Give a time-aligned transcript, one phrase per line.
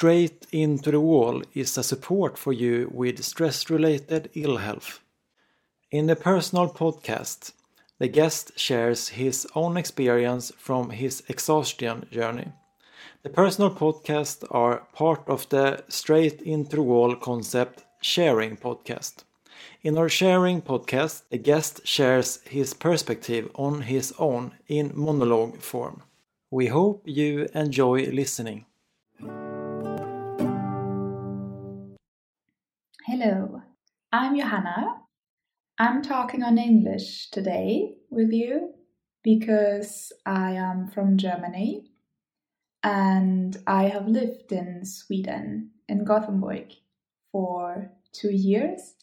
[0.00, 5.00] Straight Into the Wall is a support for you with stress related ill health.
[5.90, 7.52] In the personal podcast,
[7.98, 12.50] the guest shares his own experience from his exhaustion journey.
[13.24, 19.24] The personal podcasts are part of the Straight Into the Wall concept sharing podcast.
[19.82, 26.04] In our sharing podcast, the guest shares his perspective on his own in monologue form.
[26.50, 28.64] We hope you enjoy listening.
[33.12, 33.60] Hello,
[34.12, 35.02] I'm Johanna.
[35.80, 38.72] I'm talking on English today with you
[39.24, 41.90] because I am from Germany
[42.84, 46.72] and I have lived in Sweden, in Gothenburg,
[47.32, 48.94] for two years.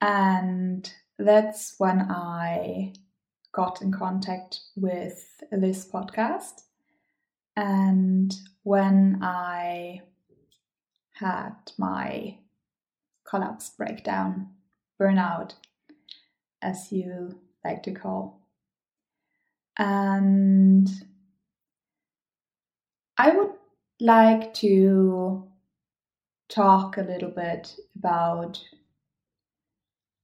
[0.00, 2.92] And that's when I
[3.50, 6.62] got in contact with this podcast.
[7.56, 10.02] And when I
[11.14, 12.38] had my
[13.28, 14.48] collapse breakdown,
[15.00, 15.54] burnout,
[16.62, 18.40] as you like to call.
[19.78, 20.88] And
[23.18, 23.52] I would
[24.00, 25.48] like to
[26.48, 28.62] talk a little bit about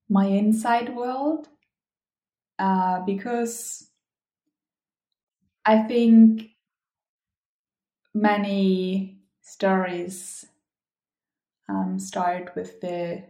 [0.08, 1.48] my inside world
[2.58, 3.88] uh, because
[5.64, 6.50] I think
[8.14, 10.46] many stories
[11.68, 13.24] um, start with the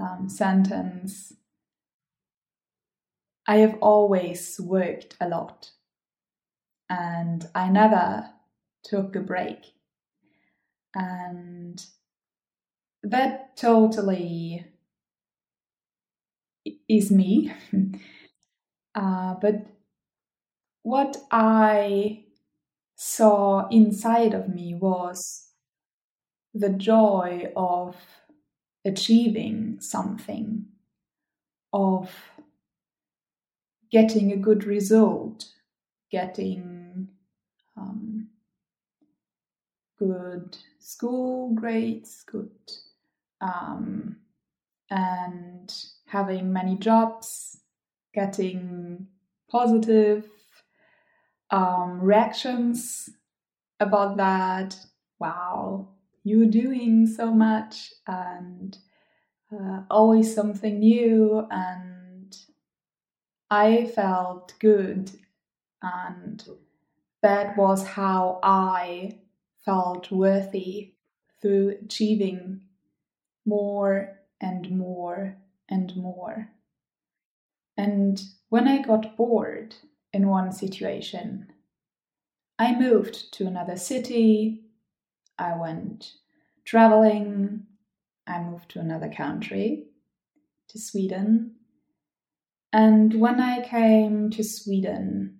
[0.00, 1.32] um, sentence
[3.48, 5.70] I have always worked a lot
[6.90, 8.28] and I never
[8.84, 9.72] took a break.
[10.94, 11.82] And
[13.02, 14.66] that totally
[16.90, 17.54] is me.
[18.94, 19.66] uh, but
[20.82, 22.24] what I
[22.96, 25.47] saw inside of me was
[26.58, 27.96] the joy of
[28.84, 30.66] achieving something,
[31.72, 32.10] of
[33.90, 35.46] getting a good result,
[36.10, 37.08] getting
[37.76, 38.28] um,
[39.98, 42.50] good school grades, good,
[43.40, 44.16] um,
[44.90, 47.60] and having many jobs,
[48.14, 49.06] getting
[49.50, 50.28] positive
[51.50, 53.10] um, reactions
[53.80, 54.76] about that.
[55.18, 55.88] Wow,
[56.28, 58.78] you're doing so much and
[59.52, 62.36] uh, always something new and
[63.50, 65.10] i felt good
[65.82, 66.46] and
[67.22, 69.10] that was how i
[69.64, 70.92] felt worthy
[71.40, 72.60] through achieving
[73.44, 75.36] more and more
[75.68, 76.50] and more.
[77.76, 79.74] And when i got bored
[80.12, 81.52] in one situation
[82.58, 84.64] i moved to another city
[85.38, 86.14] I went
[86.64, 87.66] traveling.
[88.26, 89.86] I moved to another country,
[90.68, 91.54] to Sweden.
[92.72, 95.38] And when I came to Sweden,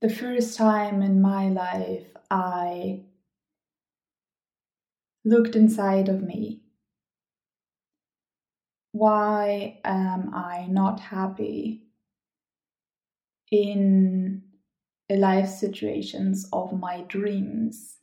[0.00, 3.04] the first time in my life, I
[5.24, 6.62] looked inside of me.
[8.92, 11.84] Why am I not happy
[13.50, 14.42] in
[15.08, 17.96] a life situations of my dreams?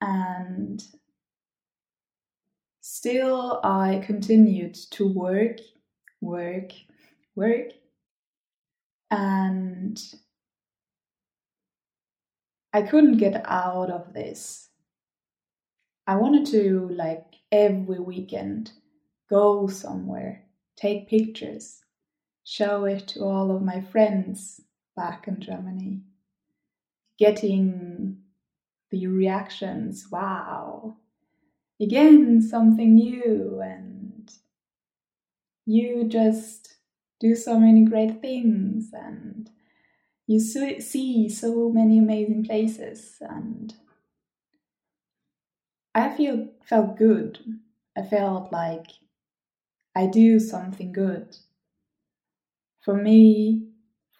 [0.00, 0.82] And
[2.80, 5.58] still I continued to work,
[6.20, 6.72] work,
[7.34, 7.72] work,
[9.10, 10.00] and
[12.72, 14.68] I couldn't get out of this.
[16.06, 18.72] I wanted to, like, every weekend
[19.28, 20.44] go somewhere,
[20.76, 21.82] take pictures,
[22.44, 24.60] show it to all of my friends
[24.96, 26.00] back in Germany,
[27.18, 28.22] getting
[28.90, 30.96] the reactions wow
[31.80, 34.32] again something new and
[35.66, 36.76] you just
[37.20, 39.50] do so many great things and
[40.26, 43.74] you see so many amazing places and
[45.94, 47.38] i feel felt good.
[47.96, 48.86] I felt like
[49.94, 51.36] i do something good
[52.80, 53.68] for me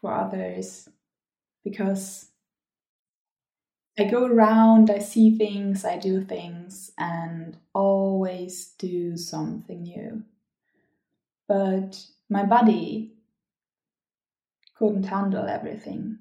[0.00, 0.88] for others
[1.64, 2.30] because
[3.98, 10.22] I go around, I see things, I do things, and always do something new.
[11.48, 13.14] But my body
[14.76, 16.18] couldn't handle everything.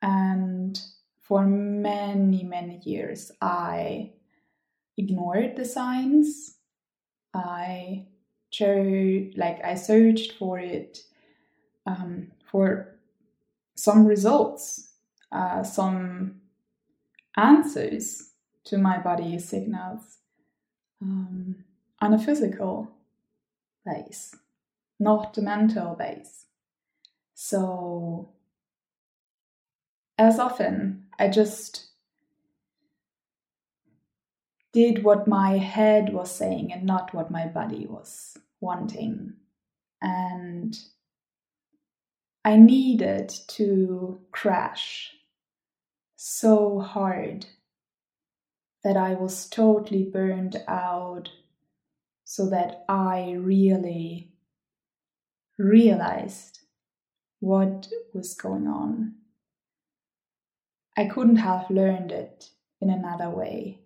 [0.00, 0.80] And
[1.20, 4.12] for many, many years, I
[4.96, 6.56] ignored the signs.
[7.34, 8.06] I
[8.50, 11.00] chose, like, I searched for it,
[11.86, 12.96] um, for
[13.74, 14.92] some results,
[15.32, 16.41] uh, some
[17.36, 18.30] answers
[18.64, 20.18] to my body signals
[21.00, 21.64] um,
[22.00, 22.88] on a physical
[23.84, 24.36] base,
[25.00, 26.46] not a mental base.
[27.34, 28.30] So,
[30.18, 31.88] as often, I just
[34.72, 39.34] did what my head was saying and not what my body was wanting.
[40.00, 40.78] And
[42.44, 45.12] I needed to crash
[46.24, 47.46] so hard
[48.84, 51.30] that I was totally burned out
[52.22, 54.30] so that I really
[55.58, 56.60] realized
[57.40, 59.16] what was going on.
[60.96, 63.80] I couldn't have learned it in another way.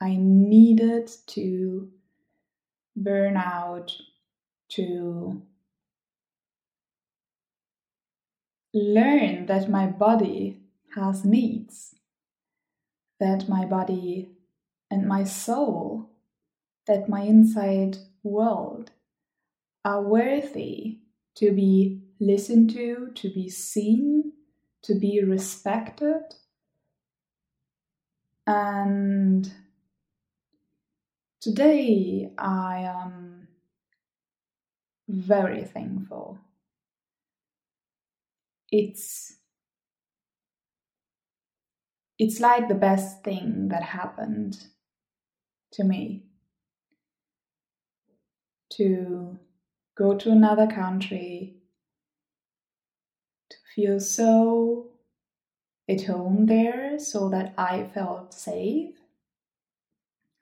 [0.00, 1.88] I needed to
[2.96, 3.96] burn out
[4.70, 5.40] to
[8.74, 10.65] learn that my body
[10.96, 11.94] has needs,
[13.20, 14.30] that my body
[14.90, 16.10] and my soul,
[16.86, 18.90] that my inside world
[19.84, 20.98] are worthy
[21.36, 24.32] to be listened to, to be seen,
[24.82, 26.22] to be respected.
[28.46, 29.52] And
[31.40, 33.48] today I am
[35.08, 36.38] very thankful.
[38.72, 39.36] It's
[42.18, 44.66] it's like the best thing that happened
[45.72, 46.24] to me
[48.70, 49.38] to
[49.96, 51.56] go to another country,
[53.50, 54.90] to feel so
[55.88, 58.94] at home there so that I felt safe,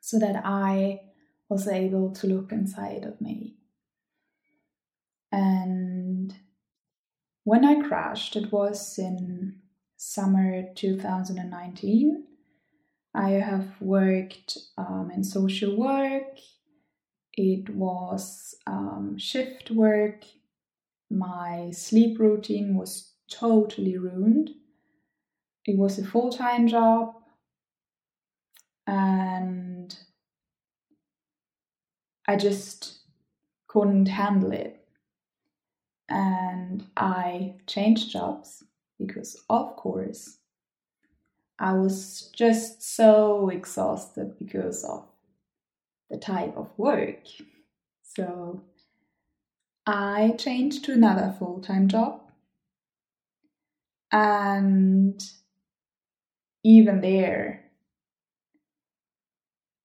[0.00, 1.00] so that I
[1.48, 3.56] was able to look inside of me.
[5.30, 6.34] And
[7.42, 9.60] when I crashed, it was in
[9.96, 12.24] summer 2019.
[13.14, 16.38] I have worked um, in social work.
[17.34, 20.24] It was um, shift work.
[21.10, 24.50] My sleep routine was totally ruined.
[25.64, 27.14] It was a full time job.
[28.86, 29.96] And
[32.26, 32.98] I just
[33.68, 34.86] couldn't handle it.
[36.08, 38.64] And I changed jobs
[39.06, 40.38] because, of course,
[41.58, 45.06] I was just so exhausted because of
[46.10, 47.26] the type of work.
[48.02, 48.62] So
[49.86, 52.20] I changed to another full time job.
[54.10, 55.22] And
[56.62, 57.64] even there,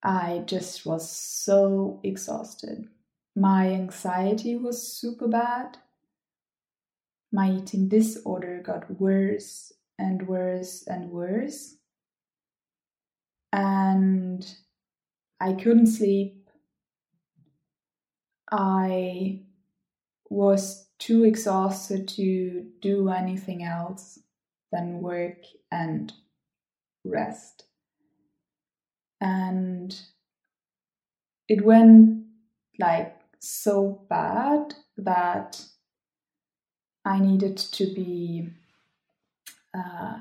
[0.04, 2.88] I just was so exhausted.
[3.36, 5.77] My anxiety was super bad
[7.31, 11.76] my eating disorder got worse and worse and worse.
[13.52, 14.46] And
[15.40, 16.50] I couldn't sleep.
[18.52, 19.42] I
[20.30, 24.20] was too exhausted to do anything else
[24.72, 26.12] than work and
[27.04, 27.66] rest.
[29.22, 30.00] And
[31.48, 32.26] it went
[32.80, 35.66] like so bad that
[37.06, 38.49] I needed to be
[39.75, 40.19] uh,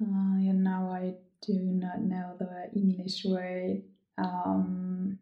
[0.00, 0.34] uh,
[0.64, 3.82] now I do not know the English word.
[4.18, 5.18] Um,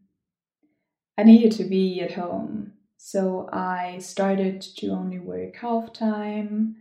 [1.19, 6.77] I needed to be at home, so I started to only work half time.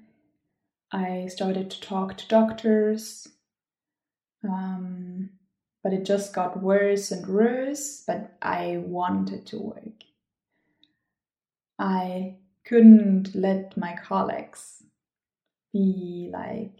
[0.91, 3.27] I started to talk to doctors,
[4.43, 5.31] um,
[5.83, 8.03] but it just got worse and worse.
[8.05, 10.11] But I wanted to work.
[11.82, 14.84] I couldn't let my colleagues
[15.74, 16.80] be like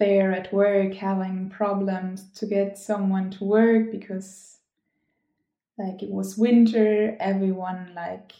[0.00, 4.58] there at work having problems to get someone to work because
[5.78, 8.32] like it was winter everyone like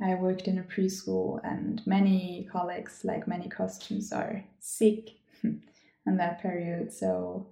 [0.00, 5.10] i worked in a preschool and many colleagues like many costumes are sick
[5.42, 6.92] in that period.
[6.92, 7.46] So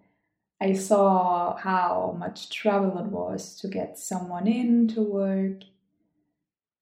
[0.61, 5.63] i saw how much trouble it was to get someone in to work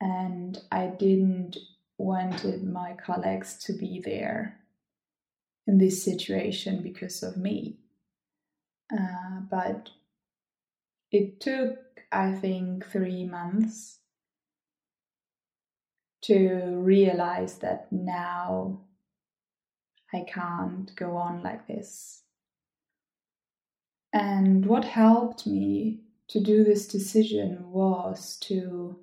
[0.01, 1.57] and I didn't
[1.99, 4.61] wanted my colleagues to be there
[5.67, 7.79] in this situation because of me.
[8.93, 9.91] Uh, but
[11.11, 11.79] it took,
[12.13, 13.99] I think, three months
[16.23, 18.81] to realize that now
[20.13, 22.23] I can't go on like this.
[24.13, 28.99] And what helped me to do this decision was to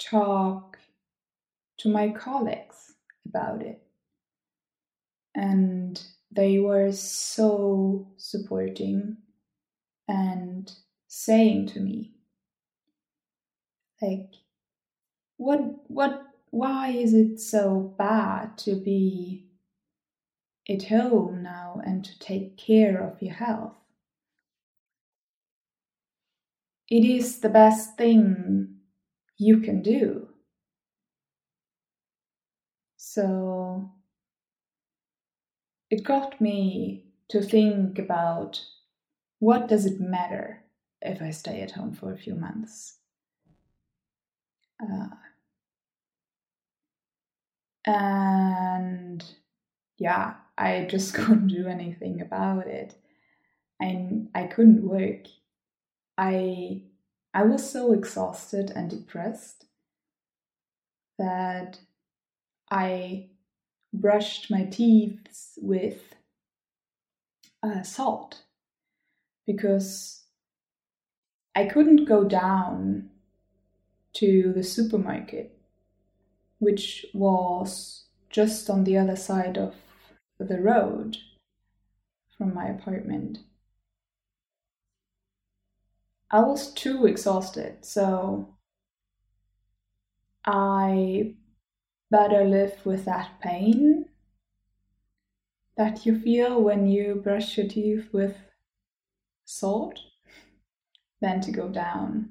[0.00, 0.78] talk
[1.78, 2.94] to my colleagues
[3.26, 3.82] about it.
[5.34, 6.02] and
[6.32, 9.16] they were so supporting
[10.08, 10.72] and
[11.08, 12.12] saying to me
[14.02, 14.30] like
[15.36, 19.46] what what why is it so bad to be
[20.68, 23.74] at home now and to take care of your health
[26.88, 28.69] it is the best thing
[29.40, 30.28] you can do
[32.96, 33.90] so
[35.90, 38.64] it got me to think about
[39.38, 40.64] what does it matter
[41.02, 42.98] if I stay at home for a few months?
[44.82, 45.08] Uh,
[47.86, 49.24] and
[49.98, 52.94] yeah, I just couldn't do anything about it.
[53.80, 55.26] I, I couldn't work.
[56.18, 56.82] I
[57.32, 59.66] I was so exhausted and depressed
[61.18, 61.80] that
[62.70, 63.28] I
[63.92, 65.18] brushed my teeth
[65.58, 66.14] with
[67.62, 68.42] uh, salt
[69.46, 70.24] because
[71.54, 73.10] I couldn't go down
[74.14, 75.58] to the supermarket,
[76.58, 79.74] which was just on the other side of
[80.38, 81.18] the road
[82.36, 83.38] from my apartment.
[86.30, 88.54] I was too exhausted, so
[90.46, 91.34] I
[92.10, 94.06] better live with that pain
[95.76, 98.36] that you feel when you brush your teeth with
[99.44, 99.98] salt
[101.20, 102.30] than to go down.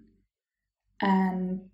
[1.02, 1.70] And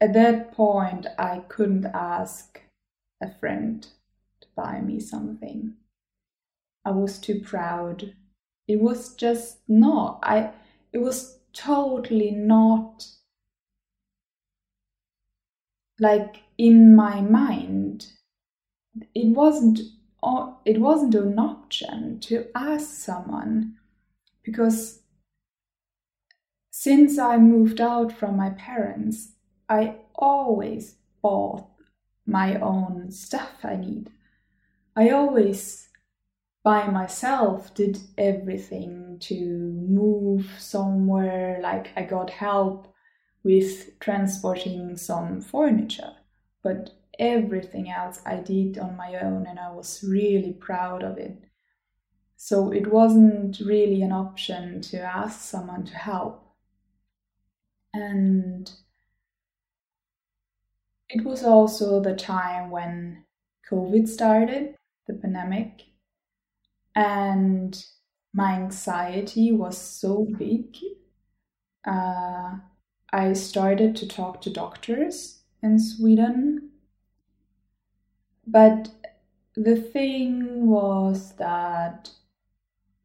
[0.00, 2.60] at that point, I couldn't ask
[3.20, 3.82] a friend
[4.40, 5.74] to buy me something.
[6.84, 8.14] I was too proud.
[8.68, 10.20] It was just not.
[10.22, 10.52] I.
[10.92, 13.06] It was totally not
[16.00, 18.06] like in my mind.
[19.14, 19.80] It wasn't.
[20.64, 23.76] It wasn't an option to ask someone
[24.42, 25.00] because
[26.70, 29.32] since I moved out from my parents,
[29.68, 31.66] I always bought
[32.26, 34.10] my own stuff I need.
[34.96, 35.87] I always
[36.68, 39.34] by myself did everything to
[39.88, 42.92] move somewhere, like I got help
[43.42, 46.12] with transporting some furniture,
[46.62, 51.42] but everything else I did on my own and I was really proud of it.
[52.36, 56.54] So it wasn't really an option to ask someone to help.
[57.94, 58.70] And
[61.08, 63.24] it was also the time when
[63.70, 64.74] COVID started,
[65.06, 65.86] the pandemic,
[66.98, 67.86] and
[68.34, 70.76] my anxiety was so big.
[71.86, 72.56] Uh,
[73.12, 76.70] I started to talk to doctors in Sweden.
[78.44, 78.90] But
[79.54, 82.10] the thing was that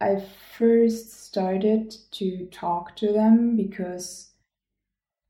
[0.01, 0.23] I
[0.57, 4.31] first started to talk to them because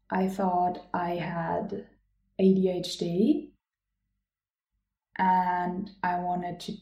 [0.09, 1.85] I thought I had
[2.39, 3.49] ADHD
[5.17, 6.73] and I wanted to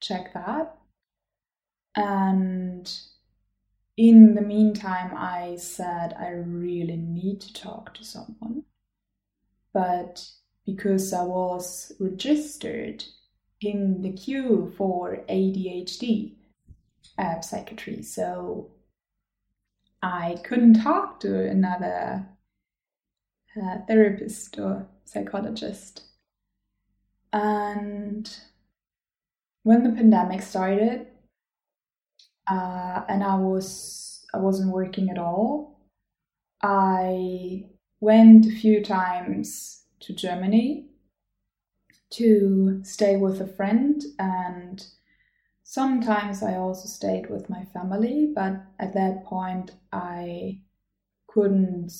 [0.00, 0.76] check that.
[1.96, 2.92] And
[3.96, 8.64] in the meantime, I said I really need to talk to someone.
[9.72, 10.26] But
[10.66, 13.04] because I was registered
[13.60, 16.34] in the queue for ADHD,
[17.18, 18.02] uh, psychiatry.
[18.02, 18.70] So
[20.02, 22.26] I couldn't talk to another
[23.60, 26.04] uh, therapist or psychologist.
[27.32, 28.34] And
[29.62, 31.06] when the pandemic started,
[32.50, 35.80] uh, and I was I wasn't working at all,
[36.62, 37.66] I
[38.00, 40.86] went a few times to Germany
[42.10, 44.84] to stay with a friend and
[45.70, 50.62] Sometimes I also stayed with my family, but at that point I
[51.28, 51.92] couldn't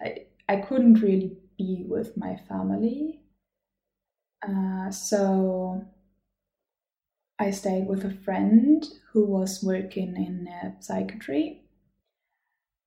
[0.00, 3.22] I, I couldn't really be with my family.
[4.42, 5.86] Uh, so
[7.42, 11.62] I stayed with a friend who was working in uh, psychiatry,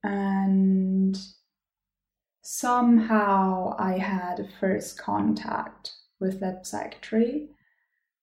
[0.01, 1.17] and
[2.41, 7.49] somehow I had a first contact with that psychiatry.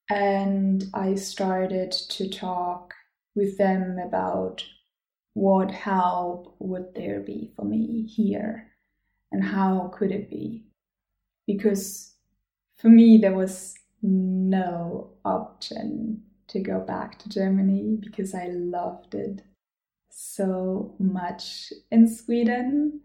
[0.09, 2.95] And I started to talk
[3.35, 4.65] with them about
[5.35, 8.69] what help would there be for me here
[9.31, 10.65] and how could it be?
[11.47, 12.15] Because
[12.77, 19.43] for me there was no option to go back to Germany because I loved it
[20.11, 23.01] so much in Sweden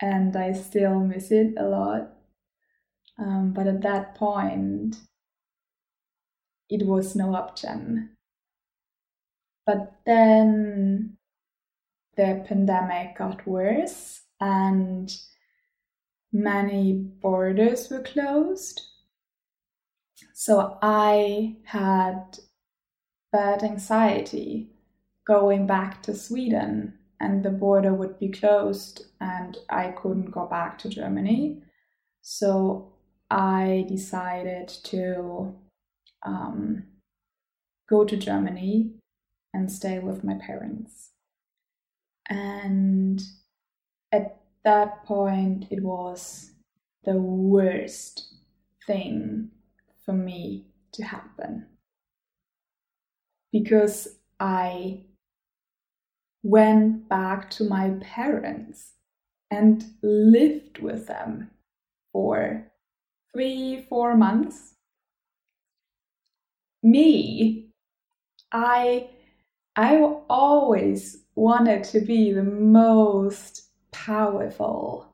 [0.00, 2.12] and I still miss it a lot.
[3.18, 4.96] Um, but at that point,
[6.68, 8.10] it was no option.
[9.66, 11.18] But then
[12.16, 15.10] the pandemic got worse and
[16.32, 18.87] many borders were closed.
[20.40, 22.38] So I had
[23.32, 24.70] bad anxiety
[25.26, 30.78] going back to Sweden and the border would be closed and I couldn't go back
[30.78, 31.60] to Germany.
[32.22, 32.92] So
[33.28, 35.56] I decided to
[36.24, 36.84] um,
[37.90, 38.92] go to Germany
[39.52, 41.10] and stay with my parents.
[42.28, 43.20] And
[44.12, 46.52] at that point, it was
[47.02, 48.34] the worst
[48.86, 49.50] thing
[50.08, 51.66] for me to happen
[53.52, 54.08] because
[54.40, 55.02] I
[56.42, 58.94] went back to my parents
[59.50, 61.50] and lived with them
[62.10, 62.64] for
[63.34, 64.76] three, four months.
[66.82, 67.68] Me,
[68.50, 69.10] I,
[69.76, 69.96] I
[70.30, 75.12] always wanted to be the most powerful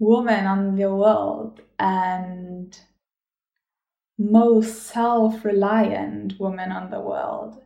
[0.00, 2.47] woman on the world and
[4.18, 7.62] most self reliant woman on the world.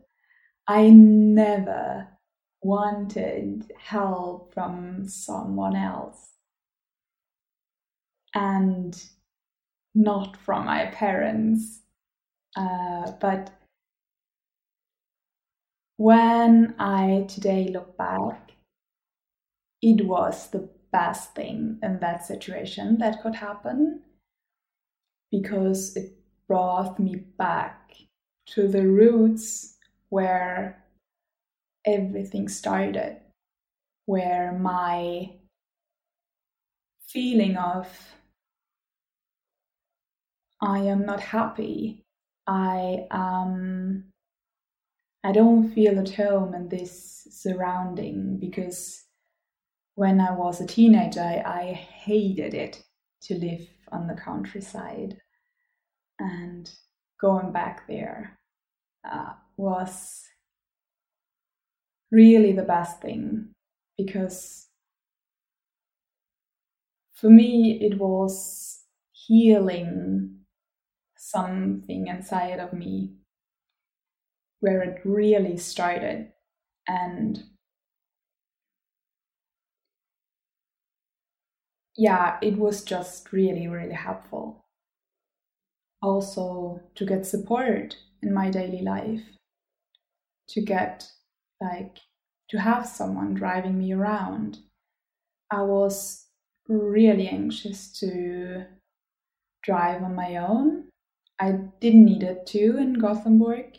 [0.69, 2.09] I never
[2.63, 6.33] wanted help from someone else
[8.35, 9.03] and
[9.95, 11.81] not from my parents.
[12.57, 13.51] Uh, but
[15.97, 18.53] when I today look back,
[19.81, 24.03] it was the best thing in that situation that could happen
[25.31, 26.22] because it
[26.53, 27.95] brought me back
[28.45, 29.79] to the roots
[30.11, 30.85] where
[31.87, 33.17] everything started,
[34.05, 35.31] where my
[37.09, 37.89] feeling of
[40.61, 42.05] I am not happy,
[42.47, 44.05] I um
[45.25, 49.05] I don't feel at home in this surrounding because
[49.95, 52.85] when I was a teenager, I, I hated it
[53.23, 55.17] to live on the countryside.
[56.23, 56.71] And
[57.21, 58.39] going back there
[59.05, 60.25] uh, was
[62.11, 63.49] really the best thing
[63.97, 64.69] because
[67.15, 70.45] for me it was healing
[71.17, 73.15] something inside of me
[74.61, 76.33] where it really started.
[76.89, 77.43] And
[81.97, 84.62] yeah it was just really really helpful
[86.03, 89.23] also to get support in my daily life
[90.49, 91.11] to get
[91.61, 91.99] like
[92.51, 94.59] to have someone driving me around.
[95.51, 96.27] I was
[96.69, 98.65] really anxious to
[99.63, 100.89] drive on my own.
[101.41, 103.79] I didn't need it to in Gothenburg,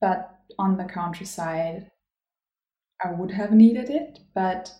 [0.00, 1.90] but on the countryside,
[3.02, 4.18] I would have needed it.
[4.34, 4.72] But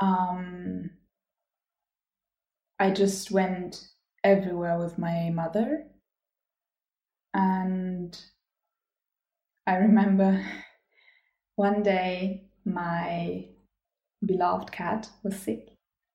[0.00, 0.90] um,
[2.78, 3.88] I just went
[4.24, 5.84] everywhere with my mother.
[7.34, 8.18] And
[9.66, 10.44] I remember
[11.56, 13.46] one day my
[14.24, 15.68] beloved cat was sick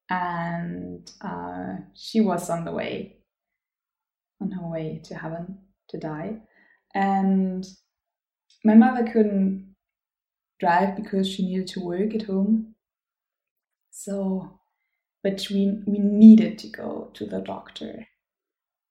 [0.09, 3.17] and uh, she was on the way,
[4.41, 5.57] on her way to heaven
[5.89, 6.41] to die.
[6.93, 7.65] And
[8.63, 9.75] my mother couldn't
[10.59, 12.75] drive because she needed to work at home.
[13.91, 14.59] So,
[15.25, 18.07] but we, we needed to go to the doctor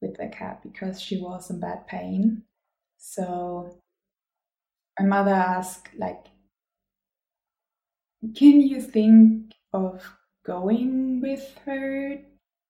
[0.03, 2.43] with the cat because she was in bad pain.
[2.99, 3.79] So
[4.99, 6.27] my mother asked like
[8.37, 10.03] can you think of
[10.45, 12.17] going with her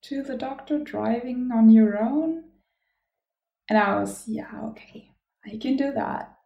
[0.02, 2.44] to the doctor driving on your own?
[3.70, 5.08] And i was yeah okay
[5.46, 6.36] i can do that.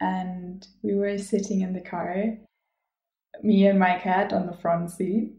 [0.00, 2.36] And we were sitting in the car
[3.42, 5.32] me and my cat on the front seat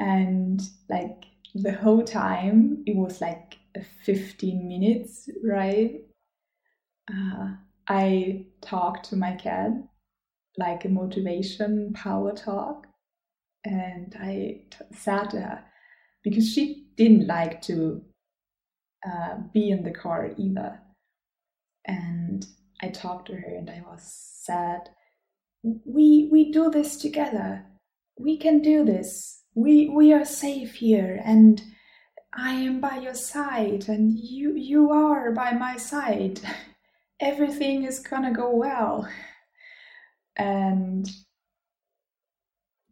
[0.00, 3.58] and like the whole time it was like
[4.04, 6.00] 15 minutes right
[7.12, 7.50] uh,
[7.88, 9.70] I talked to my cat
[10.60, 12.86] like a motivation power talk.
[13.64, 15.64] And I t- said to her,
[16.22, 18.02] because she didn't like to
[19.06, 20.80] uh, be in the car either.
[21.86, 22.46] And
[22.82, 24.90] I talked to her and I was sad.
[25.62, 27.66] We we do this together.
[28.18, 29.39] We can do this.
[29.60, 31.62] We we are safe here and
[32.32, 36.40] I am by your side and you you are by my side.
[37.20, 39.08] everything is gonna go well.
[40.36, 41.08] And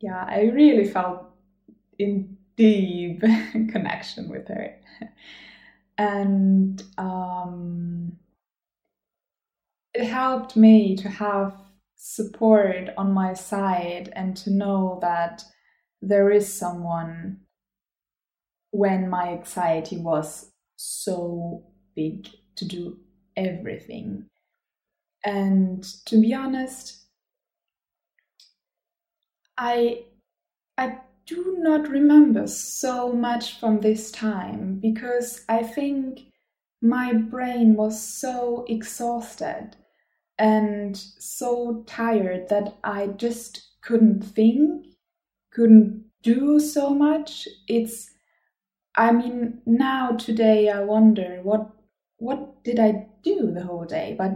[0.00, 1.24] yeah, I really felt
[1.98, 3.20] in deep
[3.52, 4.76] connection with her.
[5.96, 8.18] and um,
[9.94, 11.56] it helped me to have
[11.96, 15.42] support on my side and to know that
[16.02, 17.40] there is someone
[18.70, 22.98] when my anxiety was so big to do
[23.36, 24.26] everything.
[25.24, 27.06] And to be honest,
[29.58, 30.04] I
[30.78, 36.20] I do not remember so much from this time because I think
[36.82, 39.76] my brain was so exhausted
[40.38, 44.87] and so tired that I just couldn't think,
[45.58, 47.48] couldn't do so much.
[47.68, 48.10] It's
[48.96, 51.70] I mean, now today I wonder what
[52.18, 54.32] what did I do the whole day, but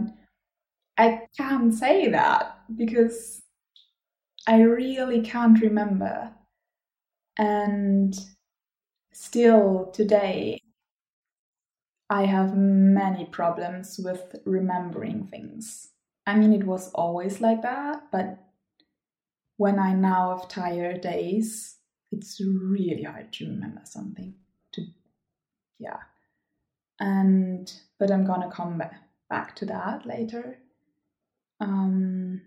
[0.97, 3.41] I can't say that because
[4.47, 6.33] I really can't remember.
[7.37, 8.15] And
[9.13, 10.59] still today,
[12.09, 15.89] I have many problems with remembering things.
[16.27, 18.39] I mean, it was always like that, but
[19.57, 21.77] when I now have tired days,
[22.11, 24.35] it's really hard to remember something
[24.73, 24.83] To
[25.79, 25.99] yeah.
[26.99, 28.81] And but i'm gonna come
[29.29, 30.59] back to that later.
[31.59, 32.41] Um,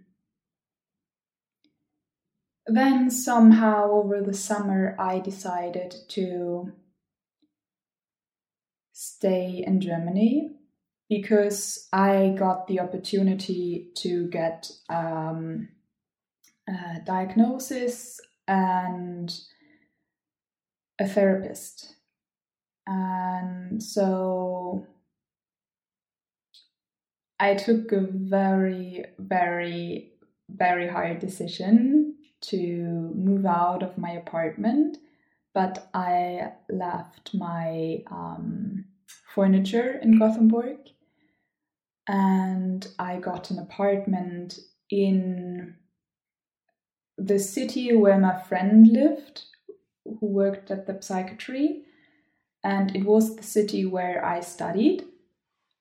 [2.67, 6.73] then somehow over the summer i decided to
[8.93, 10.51] stay in germany
[11.09, 15.69] because i got the opportunity to get um,
[16.69, 19.35] a diagnosis and
[20.99, 21.95] a therapist.
[22.87, 24.87] And so
[27.39, 30.13] I took a very, very,
[30.49, 34.99] very hard decision to move out of my apartment,
[35.53, 38.85] but I left my um,
[39.35, 40.79] furniture in Gothenburg
[42.09, 44.59] and I got an apartment
[44.91, 45.75] in
[47.19, 49.45] the city where my friend lived,
[50.05, 51.83] who worked at the psychiatry
[52.67, 55.05] and it was the city where I studied.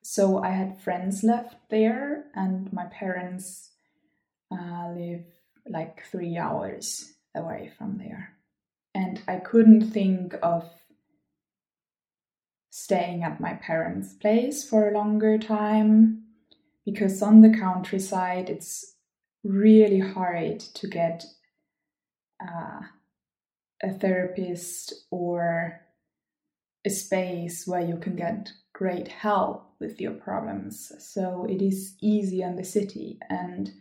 [0.03, 3.71] So I had friends left there, and my parents
[4.51, 5.25] uh, live
[5.67, 8.33] like three hours away from there.
[8.93, 10.69] And I couldn't think of
[12.69, 16.25] staying at my parents' place for a longer time
[16.85, 18.94] because on the countryside it's
[19.45, 21.23] really hard to get
[22.41, 22.81] uh,
[23.83, 25.79] a therapist or
[26.85, 30.91] a space where you can get great help with your problems.
[30.99, 33.19] So it is easy in the city.
[33.29, 33.71] And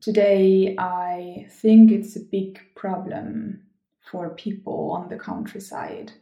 [0.00, 3.62] today I think it's a big problem
[4.10, 6.12] for people on the countryside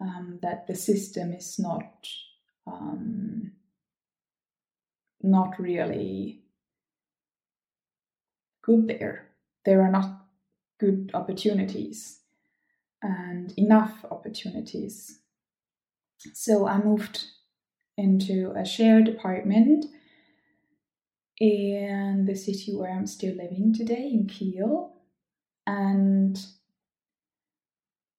[0.00, 2.06] um, that the system is not
[2.66, 3.52] um,
[5.22, 6.42] not really
[8.66, 9.28] good there.
[9.64, 10.26] There are not
[10.78, 12.20] good opportunities
[13.00, 15.20] and enough opportunities.
[16.34, 17.24] So I moved
[17.96, 19.86] into a shared apartment
[21.38, 24.94] in the city where I'm still living today, in Kiel.
[25.66, 26.38] And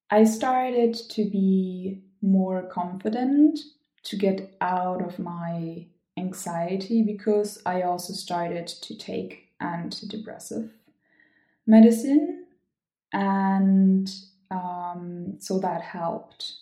[0.10, 3.60] I started to be more confident
[4.04, 10.70] to get out of my anxiety because I also started to take antidepressive
[11.66, 12.46] medicine
[13.14, 14.10] and
[14.52, 16.54] um, so that helped.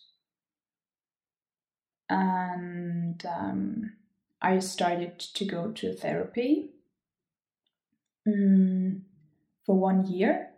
[2.09, 3.93] And um,
[4.41, 6.71] I started to go to therapy
[8.27, 9.03] um,
[9.65, 10.49] for one year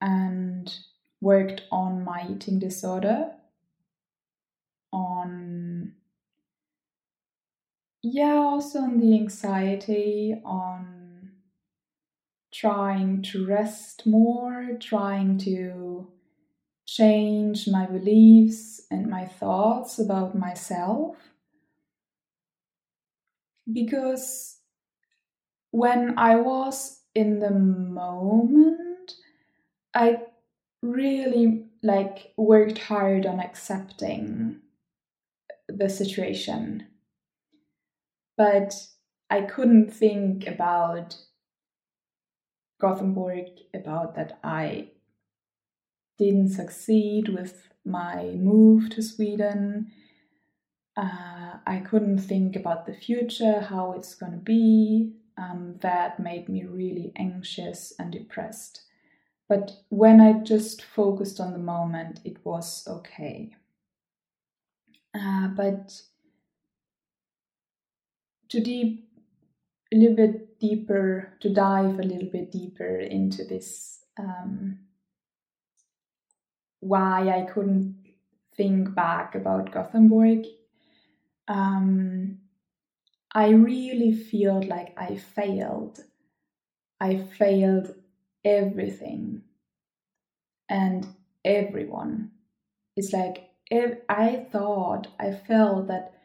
[0.00, 0.72] and
[1.20, 3.32] worked on my eating disorder,
[4.92, 5.92] on
[8.02, 10.99] yeah, also on the anxiety, on
[12.60, 16.06] trying to rest more, trying to
[16.86, 21.16] change my beliefs and my thoughts about myself.
[23.72, 24.58] Because
[25.70, 29.14] when I was in the moment,
[29.94, 30.18] I
[30.82, 34.60] really like worked hard on accepting
[35.66, 36.86] the situation.
[38.36, 38.74] But
[39.30, 41.16] I couldn't think about
[42.80, 44.88] Gothenburg about that I
[46.18, 49.92] didn't succeed with my move to Sweden.
[50.96, 55.14] Uh, I couldn't think about the future, how it's going to be.
[55.38, 58.82] Um, that made me really anxious and depressed.
[59.48, 63.56] But when I just focused on the moment, it was okay.
[65.14, 66.02] Uh, but
[68.48, 69.09] to deep,
[69.92, 74.78] a little bit deeper, to dive a little bit deeper into this, um,
[76.80, 77.96] why I couldn't
[78.54, 80.46] think back about Gothenburg.
[81.48, 82.38] Um,
[83.34, 86.00] I really feel like I failed.
[87.00, 87.94] I failed
[88.44, 89.42] everything
[90.68, 91.06] and
[91.44, 92.32] everyone.
[92.96, 93.50] It's like
[94.08, 96.19] I thought, I felt that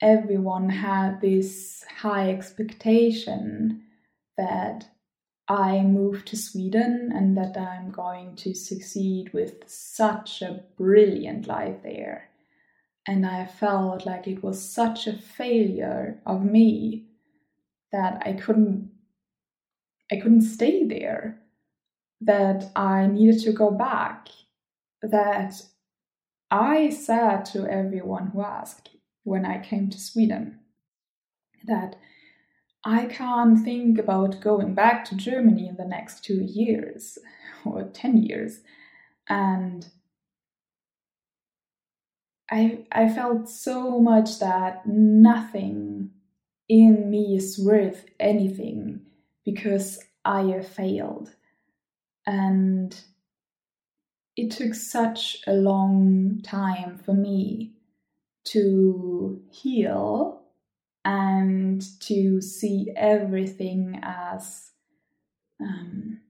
[0.00, 3.82] everyone had this high expectation
[4.36, 4.88] that
[5.48, 11.82] I moved to Sweden and that I'm going to succeed with such a brilliant life
[11.82, 12.28] there.
[13.06, 17.06] And I felt like it was such a failure of me
[17.90, 18.90] that I couldn't
[20.10, 21.38] I couldn't stay there,
[22.22, 24.28] that I needed to go back,
[25.02, 25.62] that
[26.50, 28.88] I said to everyone who asked
[29.28, 30.58] when I came to Sweden
[31.64, 31.96] that
[32.84, 37.18] I can't think about going back to Germany in the next two years
[37.64, 38.60] or 10 years.
[39.28, 39.86] And
[42.50, 46.10] I, I felt so much that nothing
[46.68, 49.02] in me is worth anything
[49.44, 51.34] because I failed.
[52.26, 52.98] And
[54.36, 57.74] it took such a long time for me
[58.52, 60.42] to heal
[61.04, 64.70] and to see everything as
[65.60, 66.20] um,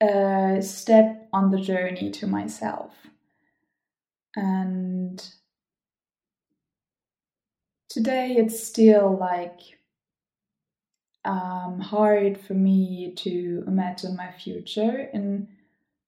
[0.00, 2.92] a step on the journey to myself.
[4.36, 5.22] And
[7.88, 9.58] today it's still like
[11.24, 15.48] um, hard for me to imagine my future in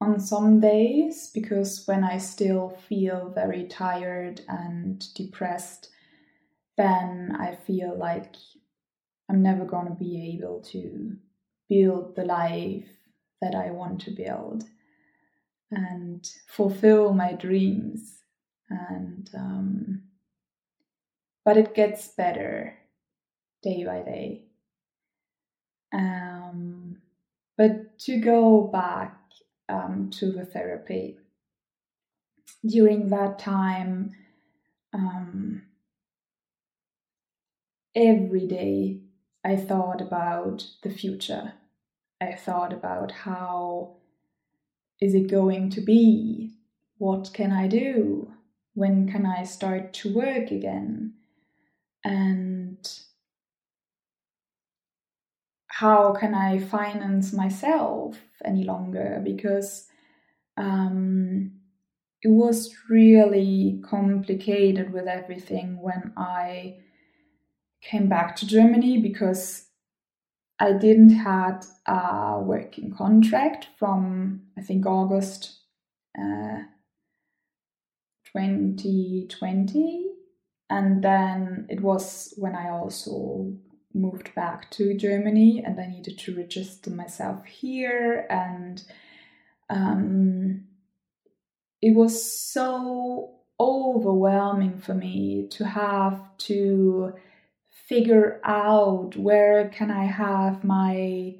[0.02, 5.90] on some days because when I still feel very tired and depressed,
[6.76, 8.34] then I feel like
[9.30, 11.16] I'm never going to be able to
[11.68, 12.88] build the life
[13.40, 14.64] that I want to build
[15.70, 18.18] and fulfill my dreams.
[18.68, 20.02] And um,
[21.44, 22.74] but it gets better
[23.62, 24.46] day by day.
[25.92, 26.96] Um,
[27.56, 29.21] but to go back
[29.72, 31.16] um, to the therapy,
[32.64, 34.12] during that time,
[34.92, 35.62] um,
[37.94, 39.00] every day
[39.44, 41.54] I thought about the future.
[42.20, 43.96] I thought about how
[45.00, 46.52] is it going to be?
[46.98, 48.32] What can I do?
[48.74, 51.14] When can I start to work again?
[52.04, 52.51] And
[55.82, 59.20] how can I finance myself any longer?
[59.24, 59.88] Because
[60.56, 61.50] um,
[62.22, 66.76] it was really complicated with everything when I
[67.80, 69.66] came back to Germany because
[70.60, 75.62] I didn't had a working contract from I think August
[76.16, 76.62] uh,
[78.36, 80.06] 2020
[80.70, 83.56] and then it was when I also
[83.94, 88.82] moved back to Germany and I needed to register myself here and
[89.70, 90.64] um,
[91.80, 97.14] it was so overwhelming for me to have to
[97.68, 101.36] figure out where can I have my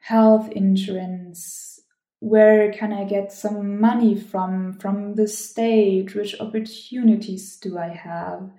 [0.00, 1.80] health insurance
[2.18, 8.50] where can I get some money from from the state which opportunities do I have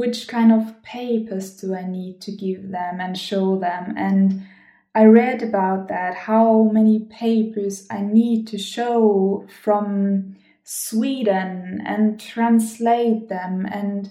[0.00, 3.92] which kind of papers do I need to give them and show them?
[3.98, 4.46] And
[4.94, 13.28] I read about that how many papers I need to show from Sweden and translate
[13.28, 14.10] them and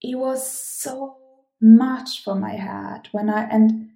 [0.00, 1.18] it was so
[1.60, 3.90] much for my head when I and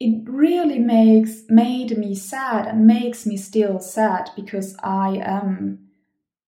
[0.00, 5.85] it really makes made me sad and makes me still sad because I am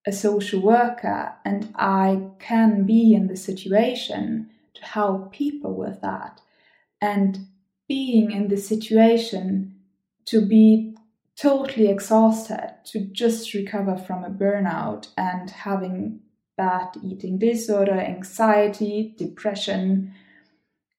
[0.06, 6.40] a social worker and I can be in the situation to help people with that
[7.00, 7.46] and
[7.88, 9.74] being in the situation
[10.26, 10.94] to be
[11.36, 16.20] totally exhausted to just recover from a burnout and having
[16.56, 20.12] bad eating disorder, anxiety, depression,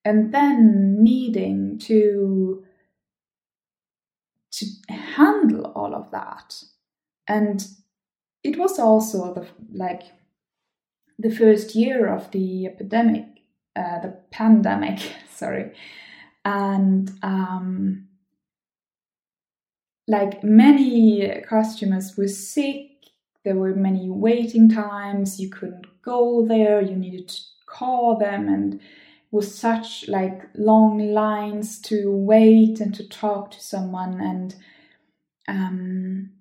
[0.05, 2.63] and then needing to
[4.51, 6.63] to handle all of that.
[7.27, 7.67] And
[8.43, 10.03] it was also the like
[11.17, 13.25] the first year of the epidemic,
[13.75, 14.99] uh, the pandemic,
[15.29, 15.73] sorry,
[16.45, 18.07] and um,
[20.07, 22.87] like many customers were sick.
[23.43, 25.39] There were many waiting times.
[25.39, 26.81] You couldn't go there.
[26.81, 28.81] You needed to call them and
[29.31, 34.55] was such like long lines to wait and to talk to someone and
[35.47, 36.31] um,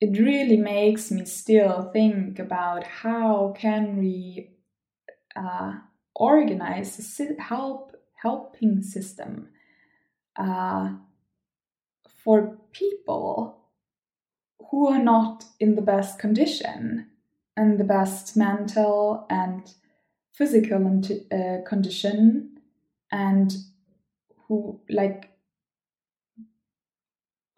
[0.00, 4.50] it really makes me still think about how can we
[5.36, 5.74] uh,
[6.14, 7.02] organize a
[7.40, 9.48] help helping system
[10.36, 10.90] uh,
[12.22, 13.60] for people
[14.70, 17.06] who are not in the best condition
[17.56, 19.74] and the best mental and
[20.32, 20.78] physical
[21.32, 22.58] uh, condition
[23.10, 23.56] and
[24.46, 25.29] who like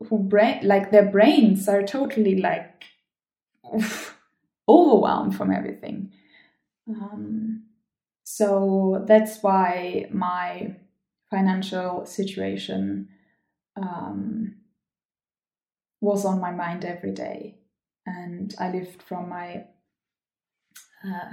[0.09, 2.85] who brain like their brains are totally like
[3.75, 4.19] oof,
[4.69, 6.13] overwhelmed from everything.
[6.89, 7.65] Um,
[8.25, 10.77] so that's why my
[11.31, 13.09] financial situation
[13.77, 14.57] um,
[16.01, 17.59] was on my mind every day.
[18.05, 19.65] And i lived from my
[21.05, 21.33] uh,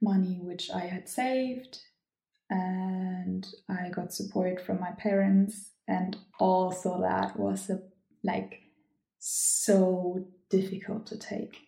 [0.00, 1.80] money which I had saved,
[2.48, 7.80] and I got support from my parents, and also that was a,
[8.22, 8.62] like
[9.18, 11.58] so difficult to take.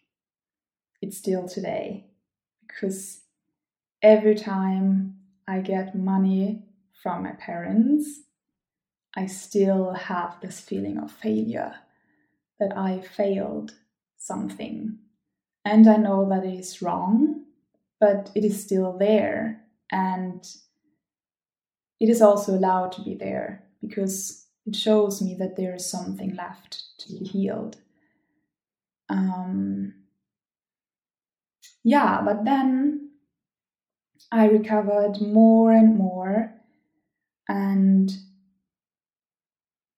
[1.00, 2.06] It's still today
[2.66, 3.20] because
[4.02, 6.64] every time I get money
[7.02, 8.20] from my parents,
[9.16, 11.74] I still have this feeling of failure
[12.58, 13.72] that I failed
[14.16, 14.98] something.
[15.64, 17.44] And I know that it is wrong,
[18.00, 20.44] but it is still there and
[22.00, 26.34] it is also allowed to be there because it shows me that there is something
[26.34, 27.76] left to be healed.
[29.08, 29.94] Um,
[31.84, 33.10] yeah, but then
[34.30, 36.52] I recovered more and more,
[37.48, 38.12] and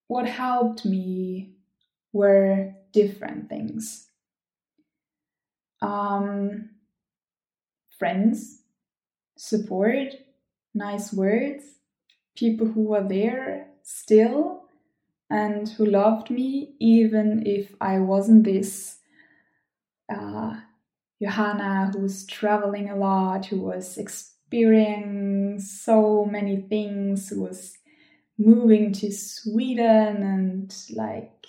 [0.06, 1.56] what helped me
[2.12, 4.06] were different things.
[5.82, 6.70] Um,
[7.98, 8.62] friends,
[9.36, 10.14] support,
[10.74, 11.64] nice words,
[12.36, 14.64] people who were there still
[15.28, 18.98] and who loved me, even if I wasn't this
[20.12, 20.54] uh,
[21.22, 27.78] Johanna who was traveling a lot, who was experiencing so many things, who was
[28.36, 31.46] moving to Sweden and like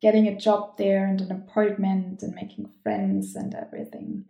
[0.00, 4.24] getting a job there and an apartment and making friends and everything.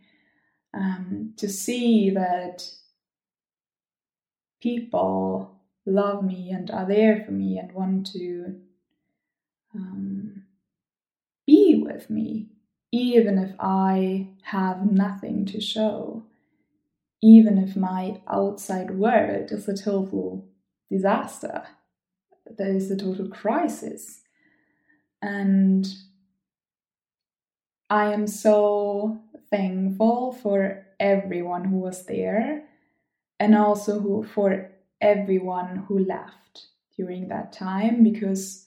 [0.74, 2.68] Um, to see that
[4.60, 5.53] people
[5.86, 8.60] love me and are there for me and want to
[9.74, 10.44] um,
[11.46, 12.48] be with me,
[12.92, 16.24] even if I have nothing to show,
[17.22, 20.46] even if my outside world is a total
[20.90, 21.64] disaster,
[22.56, 24.22] there is a total crisis.
[25.20, 25.86] And
[27.90, 29.20] I am so
[29.50, 32.64] thankful for everyone who was there
[33.40, 34.70] and also who, for
[35.00, 38.66] everyone who left during that time because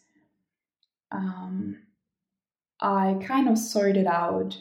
[1.12, 1.78] um,
[2.80, 4.58] I kind of sorted out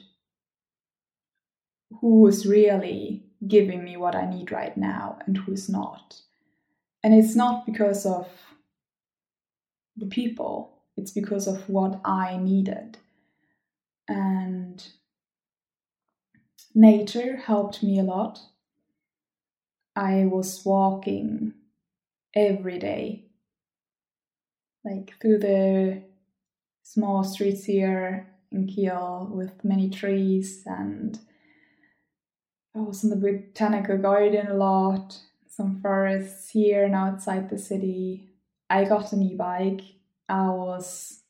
[2.01, 6.21] who is really giving me what I need right now and who's not.
[7.03, 8.29] And it's not because of
[9.97, 12.99] the people, it's because of what I needed.
[14.09, 14.85] And
[16.75, 18.41] nature helped me a lot.
[19.97, 21.55] I was walking
[22.35, 23.25] every day,
[24.85, 26.03] like through the
[26.83, 31.19] small streets here in Kiel with many trees, and
[32.75, 35.17] I was in the botanical garden a lot,
[35.49, 38.29] some forests here and outside the city.
[38.69, 39.81] I got an e bike.
[40.29, 41.23] I was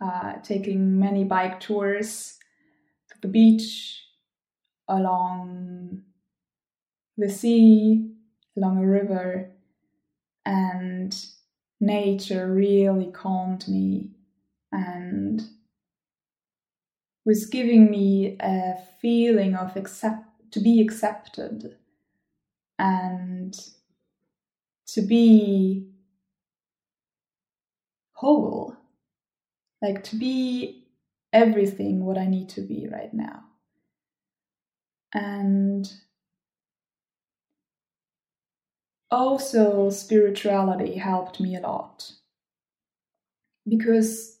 [0.00, 2.38] uh, taking many bike tours
[3.10, 4.00] to the beach
[4.86, 6.04] along
[7.16, 8.12] the sea,
[8.56, 9.50] along a river,
[10.44, 11.14] and
[11.80, 14.10] nature really calmed me
[14.72, 15.42] and
[17.24, 21.76] was giving me a feeling of accept to be accepted
[22.78, 23.54] and
[24.86, 25.86] to be
[28.14, 28.76] whole
[29.80, 30.86] like to be
[31.32, 33.44] everything what i need to be right now.
[35.14, 35.90] And
[39.10, 42.12] also spirituality helped me a lot
[43.68, 44.40] because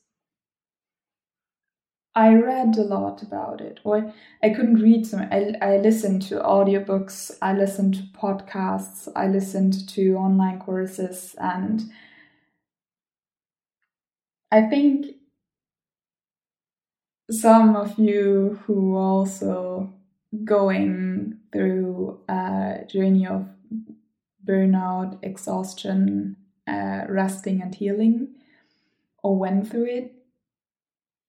[2.14, 4.12] I read a lot about it, or
[4.42, 5.20] I couldn't read some.
[5.30, 11.82] I, I listened to audiobooks, I listened to podcasts, I listened to online courses, and
[14.50, 15.06] I think
[17.30, 19.92] some of you who also
[20.44, 23.46] going through a journey of
[24.44, 26.36] burnout, exhaustion,
[26.66, 28.34] uh, resting and healing,
[29.22, 30.12] or went through it,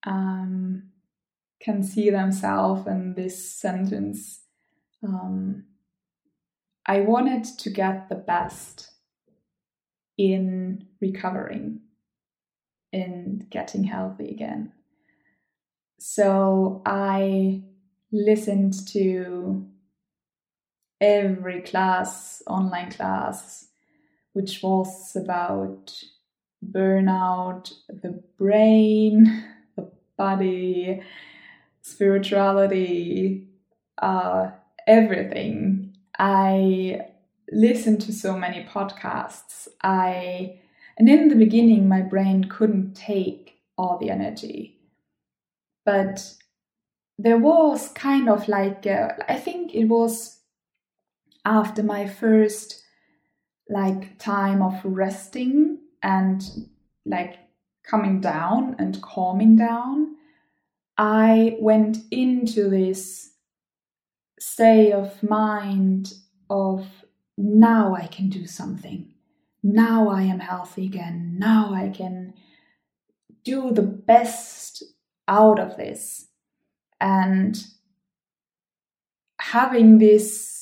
[0.06, 0.84] um,
[1.60, 4.42] can see themselves in this sentence.
[5.04, 5.66] Um,
[6.86, 8.92] I wanted to get the best
[10.18, 11.82] in recovering,
[12.92, 14.74] in getting healthy again.
[16.00, 17.62] So I
[18.12, 19.71] listened to
[21.02, 23.68] every class, online class,
[24.34, 25.92] which was about
[26.64, 29.44] burnout, the brain,
[29.76, 31.02] the body,
[31.82, 33.48] spirituality,
[33.98, 34.52] uh,
[34.88, 35.98] everything.
[36.18, 37.02] I
[37.52, 39.68] listened to so many podcasts.
[39.82, 40.60] I
[40.98, 44.78] and in the beginning my brain couldn't take all the energy.
[45.84, 46.36] But
[47.18, 50.41] there was kind of like a, I think it was
[51.46, 52.84] after my first
[53.70, 56.44] like time of resting and
[57.06, 57.38] like
[57.84, 60.16] coming down and calming down
[60.98, 63.32] i went into this
[64.40, 66.14] state of mind
[66.50, 66.86] of
[67.38, 69.14] now i can do something.
[69.64, 71.36] Now i am healthy again.
[71.38, 72.34] Now i can
[73.44, 74.84] do the best
[75.28, 76.28] out of this.
[77.00, 77.64] And
[79.40, 80.61] having this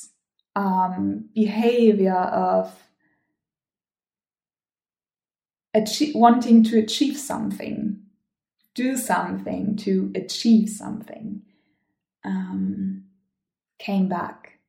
[0.56, 2.74] um, behavior of
[5.74, 8.02] achieve, wanting to achieve something,
[8.74, 11.42] do something to achieve something,
[12.26, 13.04] um,
[13.80, 14.60] came back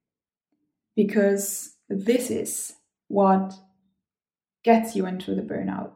[0.94, 2.74] because this is
[3.08, 3.54] what
[4.62, 5.92] gets you into the burnout.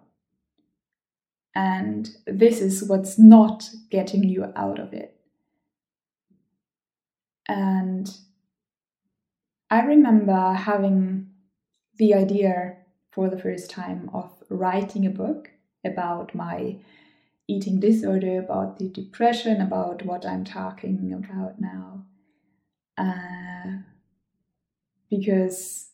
[1.55, 5.17] And this is what's not getting you out of it.
[7.47, 8.11] And
[9.71, 11.31] I remember having
[11.97, 12.77] the idea
[13.13, 15.51] for the first time of writing a book
[15.85, 16.79] about my
[17.49, 22.05] eating disorder, about the depression, about what I'm talking about now.
[22.97, 23.79] Uh,
[25.11, 25.91] because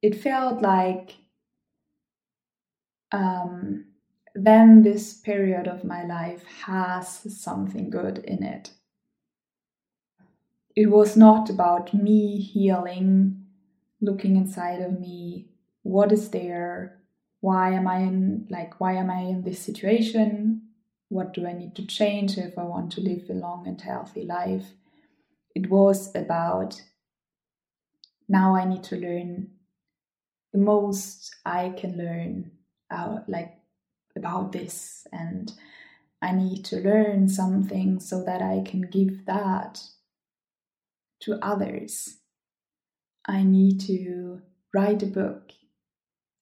[0.00, 1.14] it felt like
[3.12, 3.86] um,
[4.34, 8.70] then this period of my life has something good in it.
[10.74, 13.44] It was not about me healing,
[14.00, 15.48] looking inside of me,
[15.82, 17.02] what is there,
[17.40, 20.62] why am I in like why am I in this situation?
[21.08, 24.24] What do I need to change if I want to live a long and healthy
[24.24, 24.68] life?
[25.54, 26.80] It was about
[28.28, 29.50] now I need to learn
[30.52, 32.52] the most I can learn
[32.90, 33.58] out like
[34.14, 35.52] about this and
[36.22, 39.82] I need to learn something so that I can give that
[41.22, 42.18] to others.
[43.26, 44.42] I need to
[44.74, 45.52] write a book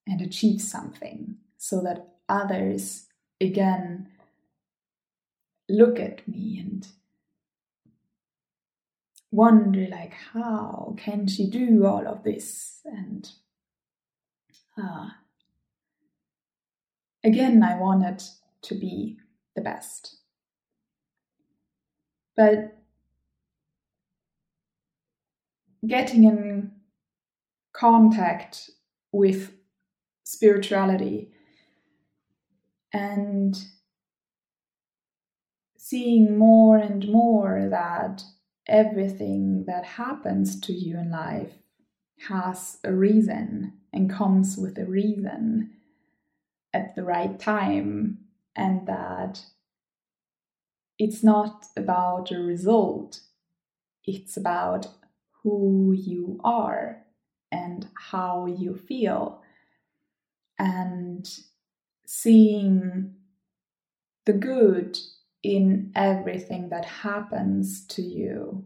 [0.06, 3.06] and achieve something so that others
[3.40, 4.08] again
[5.68, 6.86] look at me and
[9.30, 12.80] wonder like how can she do all of this?
[12.84, 13.30] And
[14.80, 15.10] uh,
[17.22, 18.22] again i wanted
[18.62, 19.18] to be
[19.54, 20.16] the best.
[22.36, 22.79] But
[25.86, 26.72] getting in
[27.72, 28.70] contact
[29.12, 29.52] with
[30.24, 31.32] spirituality
[32.92, 33.64] and
[35.76, 38.22] seeing more and more that
[38.68, 41.54] everything that happens to you in life
[42.28, 45.70] has a reason and comes with a reason
[46.72, 48.18] at the right time,
[48.54, 49.42] and that
[50.98, 53.20] it's not about a result,
[54.04, 54.86] it's about
[55.42, 57.02] who you are
[57.50, 59.42] and how you feel
[60.58, 61.28] and
[62.06, 63.14] seeing
[64.26, 64.98] the good
[65.42, 68.64] in everything that happens to you.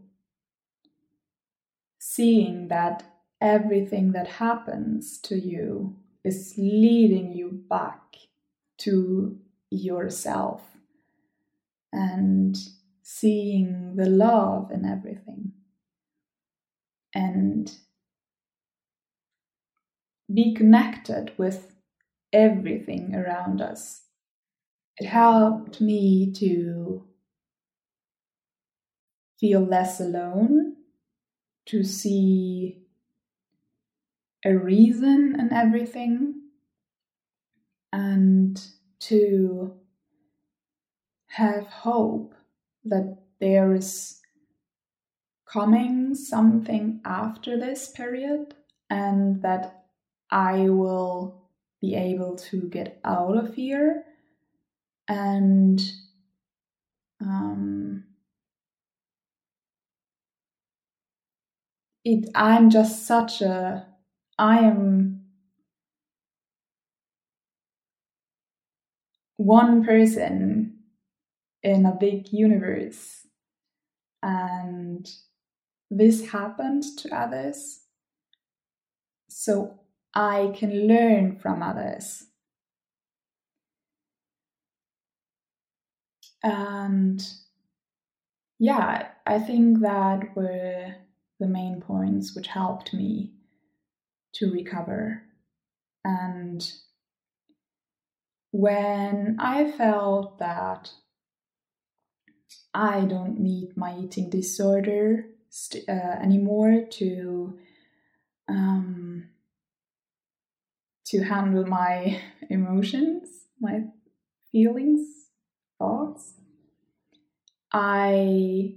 [1.97, 3.03] Seeing that
[3.41, 8.15] everything that happens to you is leading you back
[8.79, 10.61] to yourself
[11.93, 12.57] and
[13.01, 15.53] seeing the love in everything.
[17.15, 17.71] And
[20.31, 21.71] be connected with
[22.33, 24.01] everything around us.
[24.97, 27.05] It helped me to
[29.39, 30.75] feel less alone,
[31.67, 32.81] to see
[34.43, 36.41] a reason in everything,
[37.93, 38.61] and
[38.99, 39.73] to
[41.27, 42.33] have hope
[42.83, 44.19] that there is
[45.45, 48.55] coming something after this period
[48.89, 49.85] and that
[50.31, 51.45] I will
[51.81, 54.03] be able to get out of here
[55.07, 55.81] and
[57.21, 58.03] um,
[62.03, 63.85] it i'm just such a
[64.37, 65.21] i am
[69.37, 70.77] one person
[71.63, 73.27] in a big universe
[74.21, 75.09] and
[75.89, 77.81] this happened to others
[79.29, 79.79] so
[80.13, 82.25] i can learn from others
[86.43, 87.27] and
[88.59, 90.95] yeah i think that were
[91.39, 93.35] the main points which helped me
[94.35, 95.23] to recover.
[96.03, 96.69] And
[98.51, 100.91] when I felt that
[102.73, 107.57] I don't need my eating disorder st- uh, anymore to
[108.47, 109.29] um,
[111.05, 113.29] to handle my emotions,
[113.59, 113.83] my
[114.51, 115.29] feelings,
[115.77, 116.33] thoughts,
[117.71, 118.75] I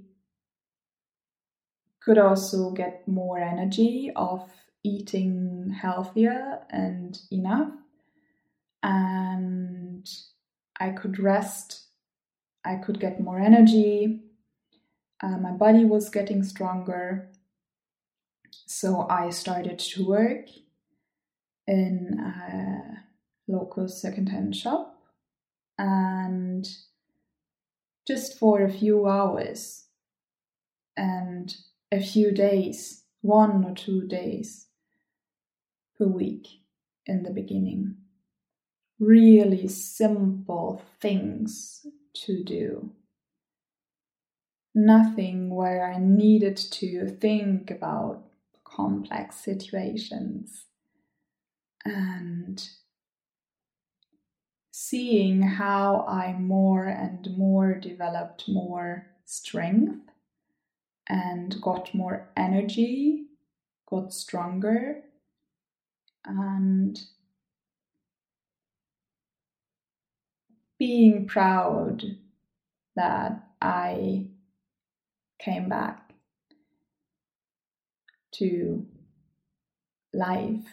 [2.00, 4.50] could also get more energy of
[4.82, 7.70] eating healthier and enough.
[8.82, 10.08] And
[10.80, 11.86] I could rest,
[12.64, 14.22] I could get more energy.
[15.22, 17.28] Uh, my body was getting stronger.
[18.66, 20.46] So I started to work
[21.66, 23.04] in a
[23.50, 24.98] local secondhand shop
[25.76, 26.68] and
[28.06, 29.84] just for a few hours.
[30.96, 31.54] And
[31.92, 34.66] a few days, one or two days
[35.96, 36.48] per week
[37.06, 37.96] in the beginning.
[38.98, 42.90] Really simple things to do.
[44.80, 48.22] Nothing where I needed to think about
[48.62, 50.66] complex situations.
[51.84, 52.64] And
[54.70, 60.12] seeing how I more and more developed more strength
[61.08, 63.26] and got more energy,
[63.90, 65.02] got stronger,
[66.24, 67.00] and
[70.78, 72.04] being proud
[72.94, 74.28] that I
[75.38, 76.12] came back
[78.34, 78.86] to
[80.12, 80.66] life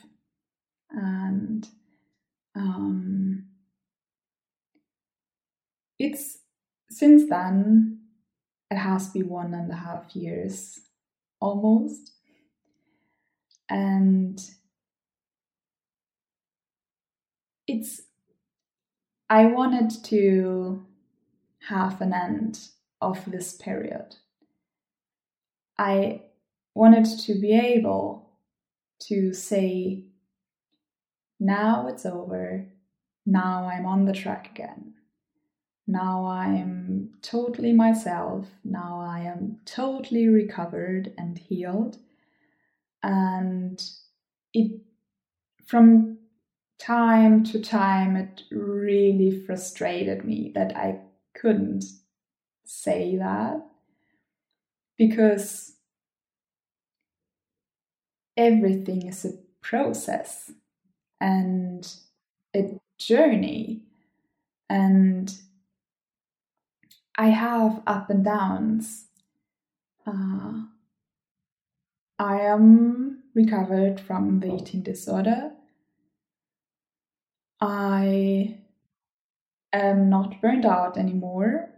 [0.92, 1.68] and
[2.56, 3.46] um,
[6.00, 6.40] it's
[6.90, 8.00] since then
[8.72, 10.80] it has been one and a half years
[11.40, 12.12] almost.
[13.70, 14.40] And
[17.68, 18.02] it's,
[19.30, 20.86] I wanted to
[21.70, 22.60] have an end
[23.02, 24.16] of this period.
[25.78, 26.22] I
[26.74, 28.30] wanted to be able
[29.08, 30.06] to say,
[31.40, 32.68] now it's over,
[33.26, 34.94] now I'm on the track again.
[35.88, 38.48] Now I am totally myself.
[38.64, 41.98] Now I am totally recovered and healed.
[43.04, 43.82] And
[44.54, 44.82] it,
[45.66, 46.18] from
[46.80, 51.02] time to time, it really frustrated me that I
[51.36, 51.86] couldn't
[52.64, 53.64] say that
[54.98, 55.74] because
[58.38, 60.52] everything is a process
[61.20, 61.96] and
[62.56, 63.84] a journey.
[64.70, 65.34] And
[67.18, 69.06] I have up and downs.
[70.06, 70.64] Uh,
[72.20, 75.52] I am recovered from the eating disorder.
[77.62, 78.60] I
[79.74, 81.70] am not burned out anymore.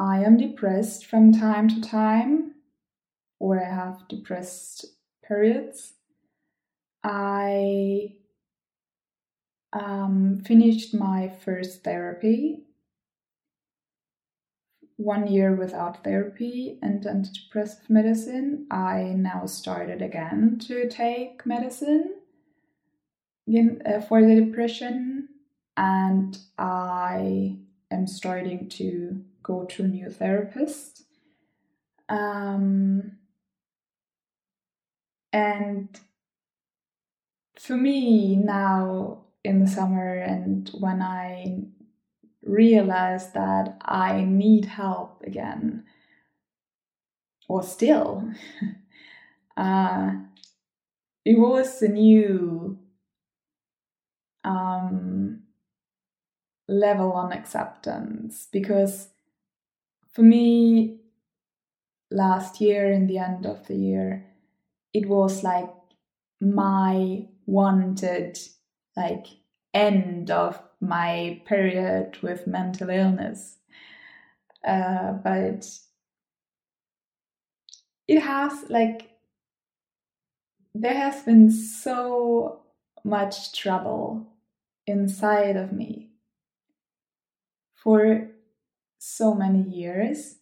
[0.00, 2.54] I am depressed from time to time,
[3.38, 4.86] or I have depressed
[5.22, 5.92] periods.
[7.04, 8.14] I
[9.74, 12.64] um, finished my first therapy
[14.96, 22.14] one year without therapy and antidepressive medicine, I now started again to take medicine
[23.46, 25.28] in, uh, for the depression,
[25.76, 27.56] and I
[27.90, 31.04] am starting to go to a new therapist.
[32.08, 33.18] Um,
[35.32, 35.88] and
[37.58, 41.64] for me now in the summer and when I
[42.42, 45.84] realize that I need help again,
[47.48, 48.30] or still.
[49.56, 50.12] uh,
[51.24, 52.78] it was a new
[54.44, 55.42] um,
[56.68, 59.08] level on acceptance because
[60.20, 60.98] for me
[62.10, 64.26] last year in the end of the year
[64.92, 65.70] it was like
[66.42, 68.38] my wanted
[68.98, 69.26] like
[69.72, 73.56] end of my period with mental illness.
[74.66, 75.66] Uh, but
[78.06, 79.08] it has like
[80.74, 82.60] there has been so
[83.04, 84.26] much trouble
[84.86, 86.10] inside of me
[87.74, 88.29] for
[89.02, 90.36] so many years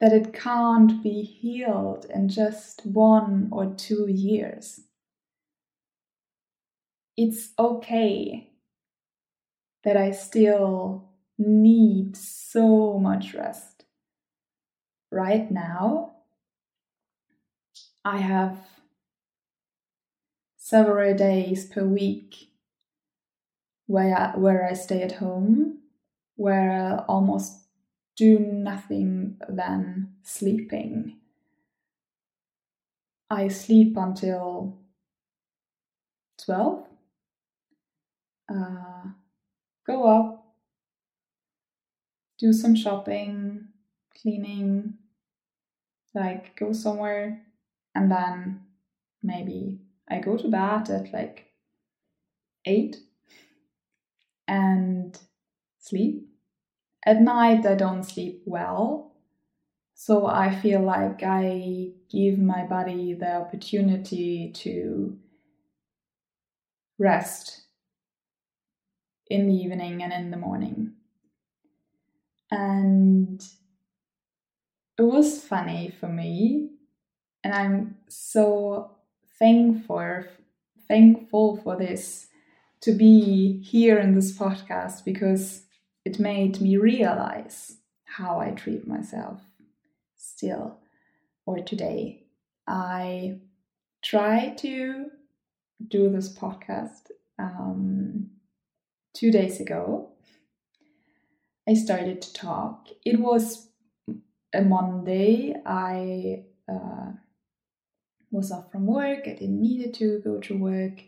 [0.00, 4.80] that it can't be healed in just one or two years.
[7.16, 8.50] It's okay
[9.84, 13.84] that I still need so much rest.
[15.12, 16.16] Right now,
[18.04, 18.58] I have
[20.56, 22.48] several days per week
[23.86, 25.80] where I, where I stay at home,
[26.40, 27.66] where I almost
[28.16, 31.18] do nothing than sleeping.
[33.28, 34.78] I sleep until
[36.42, 36.86] 12,
[38.48, 39.02] uh,
[39.86, 40.46] go up,
[42.38, 43.68] do some shopping,
[44.22, 44.94] cleaning,
[46.14, 47.42] like go somewhere,
[47.94, 48.62] and then
[49.22, 51.52] maybe I go to bed at like
[52.64, 52.96] 8
[54.48, 55.18] and
[55.78, 56.29] sleep
[57.04, 59.12] at night, I don't sleep well.
[59.94, 65.18] So I feel like I give my body the opportunity to
[66.98, 67.62] rest
[69.28, 70.92] in the evening and in the morning.
[72.50, 73.42] And
[74.98, 76.70] it was funny for me.
[77.44, 78.96] And I'm so
[79.38, 80.24] thankful
[80.90, 82.26] thankful for this
[82.80, 85.62] to be here in this podcast because
[86.10, 89.40] it made me realize how I treat myself
[90.16, 90.78] still
[91.46, 92.24] or today.
[92.66, 93.38] I
[94.02, 95.06] try to
[95.86, 98.30] do this podcast um,
[99.14, 100.10] two days ago.
[101.68, 102.88] I started to talk.
[103.04, 103.68] It was
[104.52, 105.54] a Monday.
[105.64, 107.12] I uh,
[108.32, 109.28] was off from work.
[109.28, 111.04] I didn't need to go to work.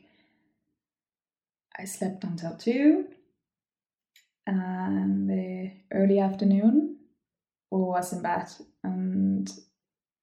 [1.76, 3.06] I slept until two
[4.46, 6.96] and the early afternoon
[7.72, 8.48] I was in bed
[8.84, 9.50] and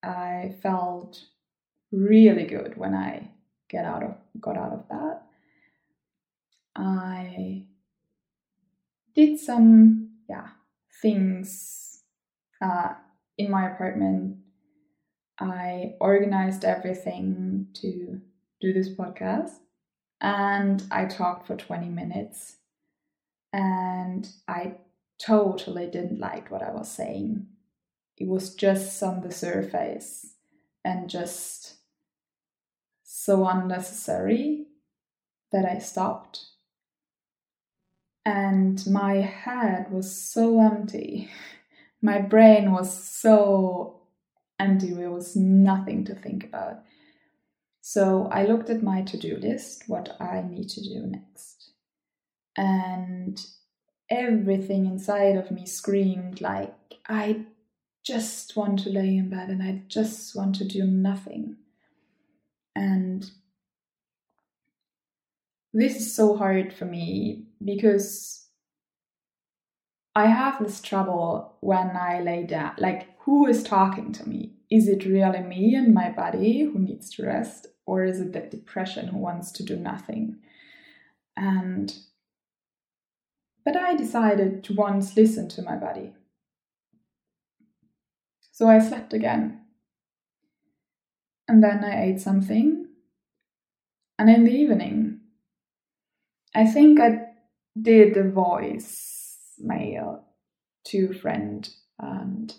[0.04, 1.24] I felt
[1.92, 3.32] really good when I
[3.70, 5.20] get out of got out of bed.
[6.76, 7.66] I
[9.16, 10.50] did some yeah
[11.02, 12.04] things
[12.62, 12.94] uh,
[13.38, 14.38] in my apartment.
[15.40, 18.20] I organized everything to
[18.60, 19.52] do this podcast
[20.22, 22.58] and I talked for 20 minutes
[23.52, 24.76] and I
[25.20, 27.48] totally didn't like what I was saying.
[28.18, 30.34] It was just on the surface
[30.84, 31.76] and just
[33.04, 34.68] so unnecessary
[35.52, 36.46] that I stopped.
[38.26, 41.30] And my head was so empty.
[42.02, 44.04] My brain was so
[44.58, 46.84] empty, there was nothing to think about.
[47.82, 51.59] So I looked at my to do list, what I need to do next
[52.60, 53.48] and
[54.10, 56.76] everything inside of me screamed like
[57.08, 57.46] I
[58.04, 61.56] just want to lay in bed and I just want to do nothing.
[62.76, 63.32] And
[65.74, 68.48] this is so hard for me because
[70.14, 72.74] I have this trouble when I lay down.
[72.78, 74.56] Like, who is talking to me?
[74.70, 77.68] Is it really me and my body who needs to rest?
[77.86, 80.40] Or is it that depression who wants to do nothing?
[81.38, 81.96] And
[83.72, 86.12] but I decided to once listen to my body.
[88.52, 89.62] So I slept again.
[91.48, 92.88] And then I ate something.
[94.18, 95.20] And in the evening,
[96.56, 97.28] I think I
[97.80, 100.26] did a voice mail
[100.86, 102.52] to a friend and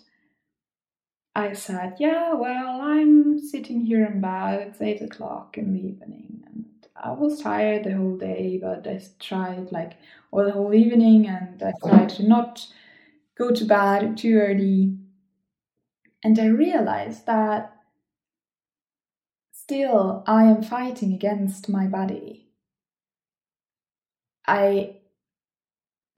[1.35, 6.43] I said, Yeah, well, I'm sitting here in bed, it's eight o'clock in the evening,
[6.45, 6.65] and
[7.03, 9.93] I was tired the whole day, but I tried like
[10.31, 11.89] or the whole evening and I oh.
[11.89, 12.67] tried to not
[13.37, 14.97] go to bed too early.
[16.23, 17.75] And I realized that
[19.51, 22.49] still I am fighting against my body.
[24.45, 24.97] I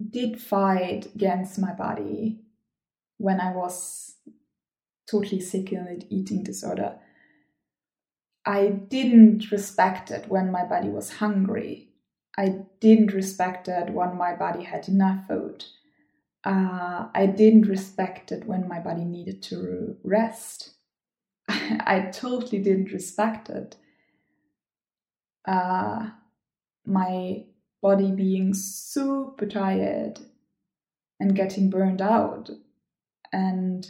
[0.09, 2.41] did fight against my body
[3.17, 4.15] when I was
[5.09, 6.99] totally sick and eating disorder.
[8.45, 11.93] I didn't respect it when my body was hungry
[12.37, 15.65] I didn't respect it when my body had enough food.
[16.43, 20.73] Uh, I didn't respect it when my body needed to rest.
[21.47, 23.77] I totally didn't respect it.
[25.47, 26.09] Uh,
[26.85, 27.43] my
[27.81, 30.19] body being super tired
[31.19, 32.49] and getting burned out.
[33.31, 33.89] And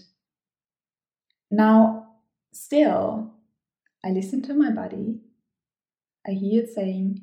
[1.49, 2.07] now,
[2.51, 3.32] still,
[4.05, 5.19] I listen to my body.
[6.27, 7.21] I hear it saying,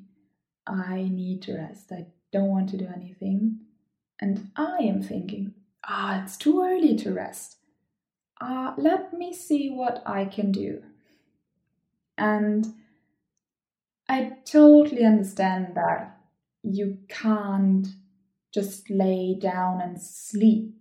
[0.66, 1.92] I need to rest.
[1.92, 3.60] I don't want to do anything.
[4.20, 5.54] And I am thinking,
[5.86, 7.56] ah, it's too early to rest.
[8.40, 10.82] Uh, let me see what I can do.
[12.16, 12.66] And
[14.08, 16.18] I totally understand that
[16.62, 17.86] you can't
[18.52, 20.74] just lay down and sleep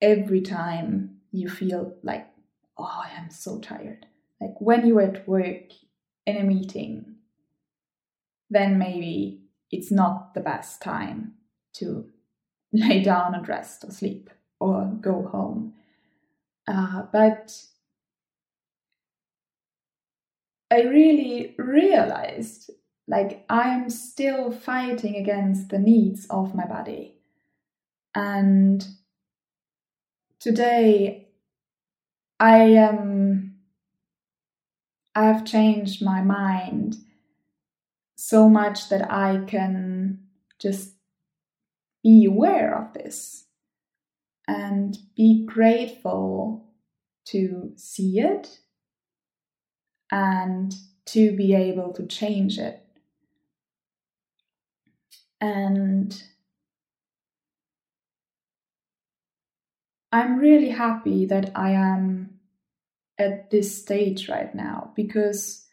[0.00, 2.26] every time you feel like,
[2.78, 4.06] oh, I am so tired.
[4.40, 5.72] Like when you're at work
[6.26, 7.16] in a meeting,
[8.48, 11.34] then maybe it's not the best time
[11.74, 12.06] to
[12.72, 15.74] lay down and rest or sleep or go home.
[16.66, 17.56] Uh, but
[20.70, 22.70] I really realized
[23.10, 27.16] like I'm still fighting against the needs of my body.
[28.14, 28.86] And
[30.38, 31.28] today
[32.38, 33.09] I am
[35.14, 36.96] I have changed my mind
[38.16, 40.20] so much that I can
[40.58, 40.94] just
[42.02, 43.46] be aware of this
[44.46, 46.66] and be grateful
[47.26, 48.60] to see it
[50.10, 50.74] and
[51.06, 52.84] to be able to change it.
[55.40, 56.22] And
[60.12, 62.29] I'm really happy that I am
[63.20, 65.66] at this stage right now because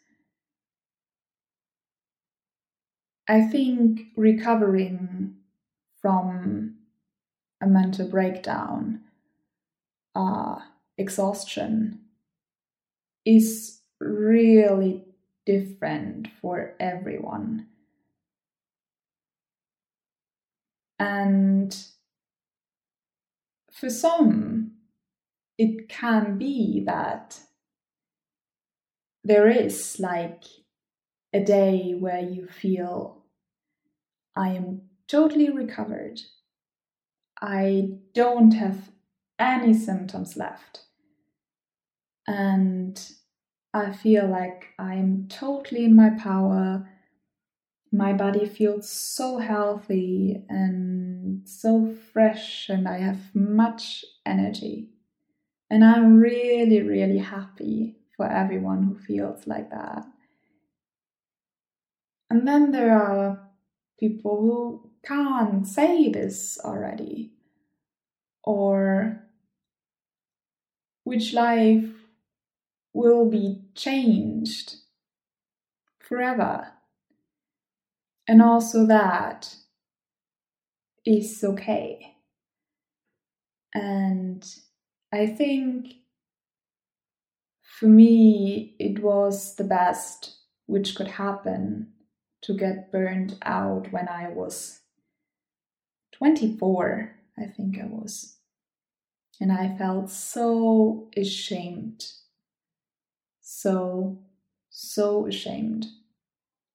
[3.26, 5.36] I think recovering
[6.02, 6.76] from
[7.62, 9.00] a mental breakdown,
[10.14, 10.58] uh,
[10.98, 12.00] exhaustion,
[13.24, 15.04] is really
[15.46, 17.66] different for everyone.
[20.98, 21.74] And
[23.72, 24.72] for some,
[25.58, 27.40] it can be that
[29.24, 30.44] there is like
[31.34, 33.24] a day where you feel
[34.36, 36.20] I am totally recovered.
[37.42, 38.90] I don't have
[39.38, 40.84] any symptoms left.
[42.26, 43.00] And
[43.74, 46.88] I feel like I'm totally in my power.
[47.92, 54.90] My body feels so healthy and so fresh, and I have much energy.
[55.70, 60.04] And I'm really, really happy for everyone who feels like that.
[62.30, 63.50] And then there are
[63.98, 67.32] people who can't say this already,
[68.42, 69.24] or
[71.04, 71.88] which life
[72.92, 74.76] will be changed
[76.00, 76.72] forever.
[78.26, 79.54] And also that
[81.06, 82.16] is okay.
[83.74, 84.44] And
[85.12, 85.94] I think
[87.62, 90.36] for me, it was the best
[90.66, 91.92] which could happen
[92.42, 94.80] to get burned out when I was
[96.12, 98.36] 24, I think I was.
[99.40, 102.06] And I felt so ashamed.
[103.40, 104.18] So,
[104.68, 105.86] so ashamed.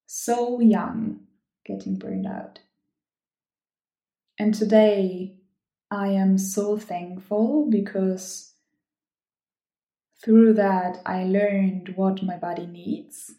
[0.05, 1.19] So young
[1.65, 2.59] getting burned out.
[4.39, 5.42] And today
[5.93, 8.55] I am so thankful because
[10.25, 13.35] through that I learned what my body needs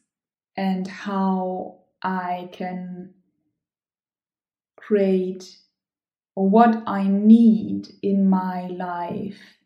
[0.57, 3.15] and how I can
[4.77, 5.57] create
[6.35, 9.59] what I need in my life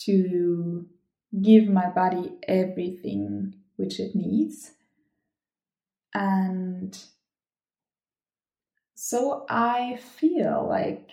[0.00, 0.86] to
[1.40, 4.72] give my body everything which it needs.
[6.12, 6.94] And
[8.94, 11.08] so I feel like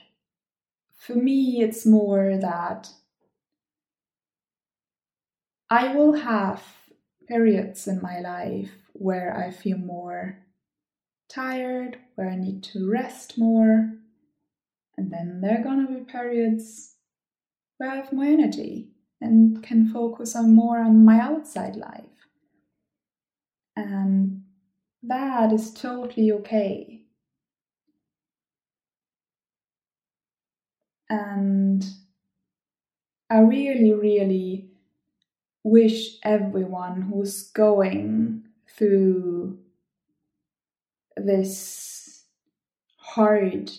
[1.06, 2.90] for me, it's more that
[5.70, 6.64] I will have
[7.28, 10.38] periods in my life where I feel more
[11.28, 13.92] tired, where I need to rest more.
[14.98, 16.96] And then there are gonna be periods
[17.78, 22.30] where I have more energy and can focus on more on my outside life.
[23.76, 24.44] And
[25.02, 27.03] that is totally okay.
[31.14, 31.86] And
[33.30, 34.72] I really, really
[35.64, 39.60] wish everyone who's going through
[41.16, 42.24] this
[42.98, 43.70] hard,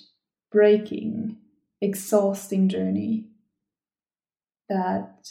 [0.53, 1.39] breaking,
[1.81, 3.27] exhausting journey
[4.69, 5.29] that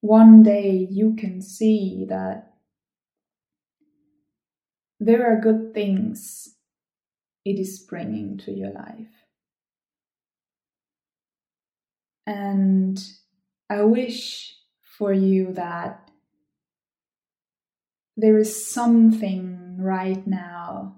[0.00, 2.54] one day you can see that
[4.98, 6.56] there are good things
[7.44, 9.17] it is bringing to your life.
[12.28, 13.02] And
[13.70, 16.10] I wish for you that
[18.18, 20.96] there is something right now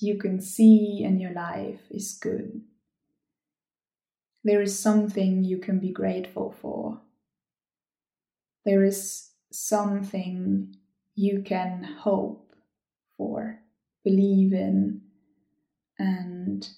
[0.00, 2.62] you can see in your life is good.
[4.42, 7.02] There is something you can be grateful for.
[8.64, 10.74] There is something
[11.14, 12.52] you can hope
[13.16, 13.60] for,
[14.02, 15.02] believe in,
[16.00, 16.68] and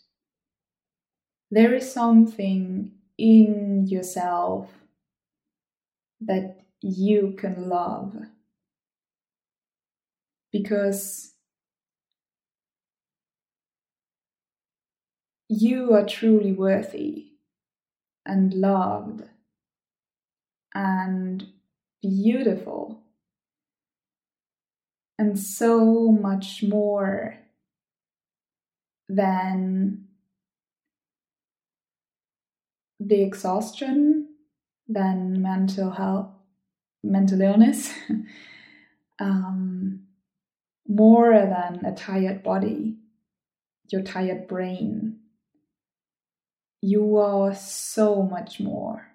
[1.50, 4.70] there is something in yourself
[6.20, 8.16] that you can love.
[10.52, 11.34] Because
[15.48, 17.32] you are truly worthy
[18.24, 19.24] and loved
[20.74, 21.46] and
[22.02, 23.02] beautiful
[25.18, 27.38] and so much more
[29.08, 30.07] than
[33.00, 34.28] the exhaustion,
[34.88, 36.30] than mental health,
[37.04, 37.92] mental illness,
[39.20, 40.00] um,
[40.88, 42.96] more than a tired body,
[43.90, 45.18] your tired brain.
[46.80, 49.08] You are so much more.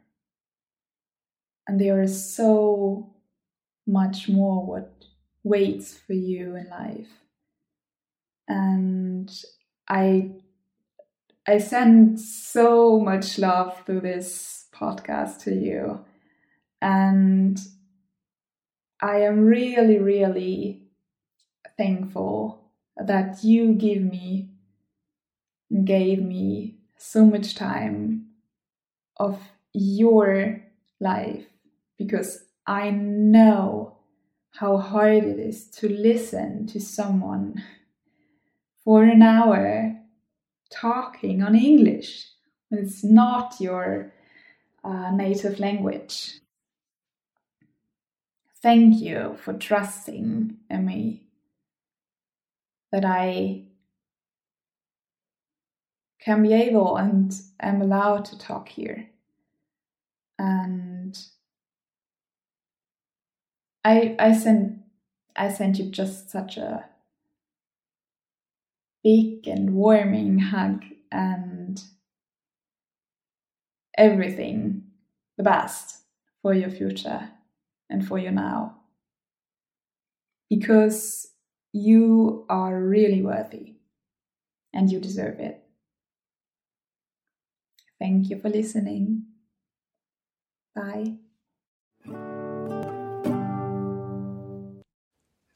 [1.67, 3.15] And there is so
[3.87, 5.05] much more what
[5.43, 7.07] waits for you in life.
[8.47, 9.31] And
[9.89, 10.31] I
[11.45, 16.05] I send so much love through this podcast to you.
[16.81, 17.59] And
[19.01, 20.83] I am really, really
[21.75, 24.51] thankful that you give me,
[25.83, 28.27] gave me so much time
[29.17, 29.41] of
[29.73, 30.61] your
[31.01, 31.45] life
[31.97, 33.97] because I know
[34.51, 37.61] how hard it is to listen to someone
[38.85, 40.02] for an hour
[40.71, 42.27] talking on English
[42.69, 44.13] when it's not your
[44.83, 46.39] uh, native language.
[48.61, 51.23] Thank you for trusting in me
[52.91, 53.63] that I
[56.19, 59.09] can be able and am allowed to talk here.
[60.39, 61.17] And
[63.83, 64.79] I I sent
[65.35, 66.85] I sent you just such a
[69.03, 71.83] big and warming hug and
[73.97, 74.83] everything
[75.37, 75.97] the best
[76.41, 77.29] for your future
[77.89, 78.77] and for your now.
[80.49, 81.33] Because
[81.73, 83.75] you are really worthy
[84.73, 85.63] and you deserve it.
[87.97, 89.25] Thank you for listening.
[90.75, 91.22] Bye.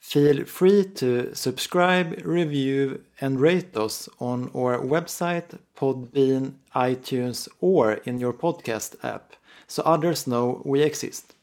[0.08, 8.18] Feel free to subscribe, review, and rate us on our website, Podbean, iTunes, or in
[8.18, 9.34] your podcast app
[9.68, 11.36] so others know we exist.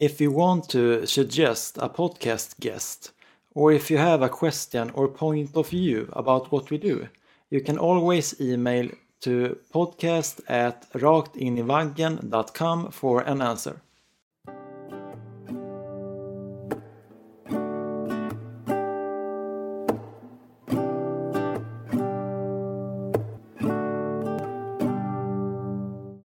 [0.00, 3.12] If you want to suggest a podcast guest,
[3.54, 7.08] or if you have a question or point of view about what we do,
[7.50, 8.90] you can always email
[9.20, 13.80] to podcast at raktinivaggen.com for an answer.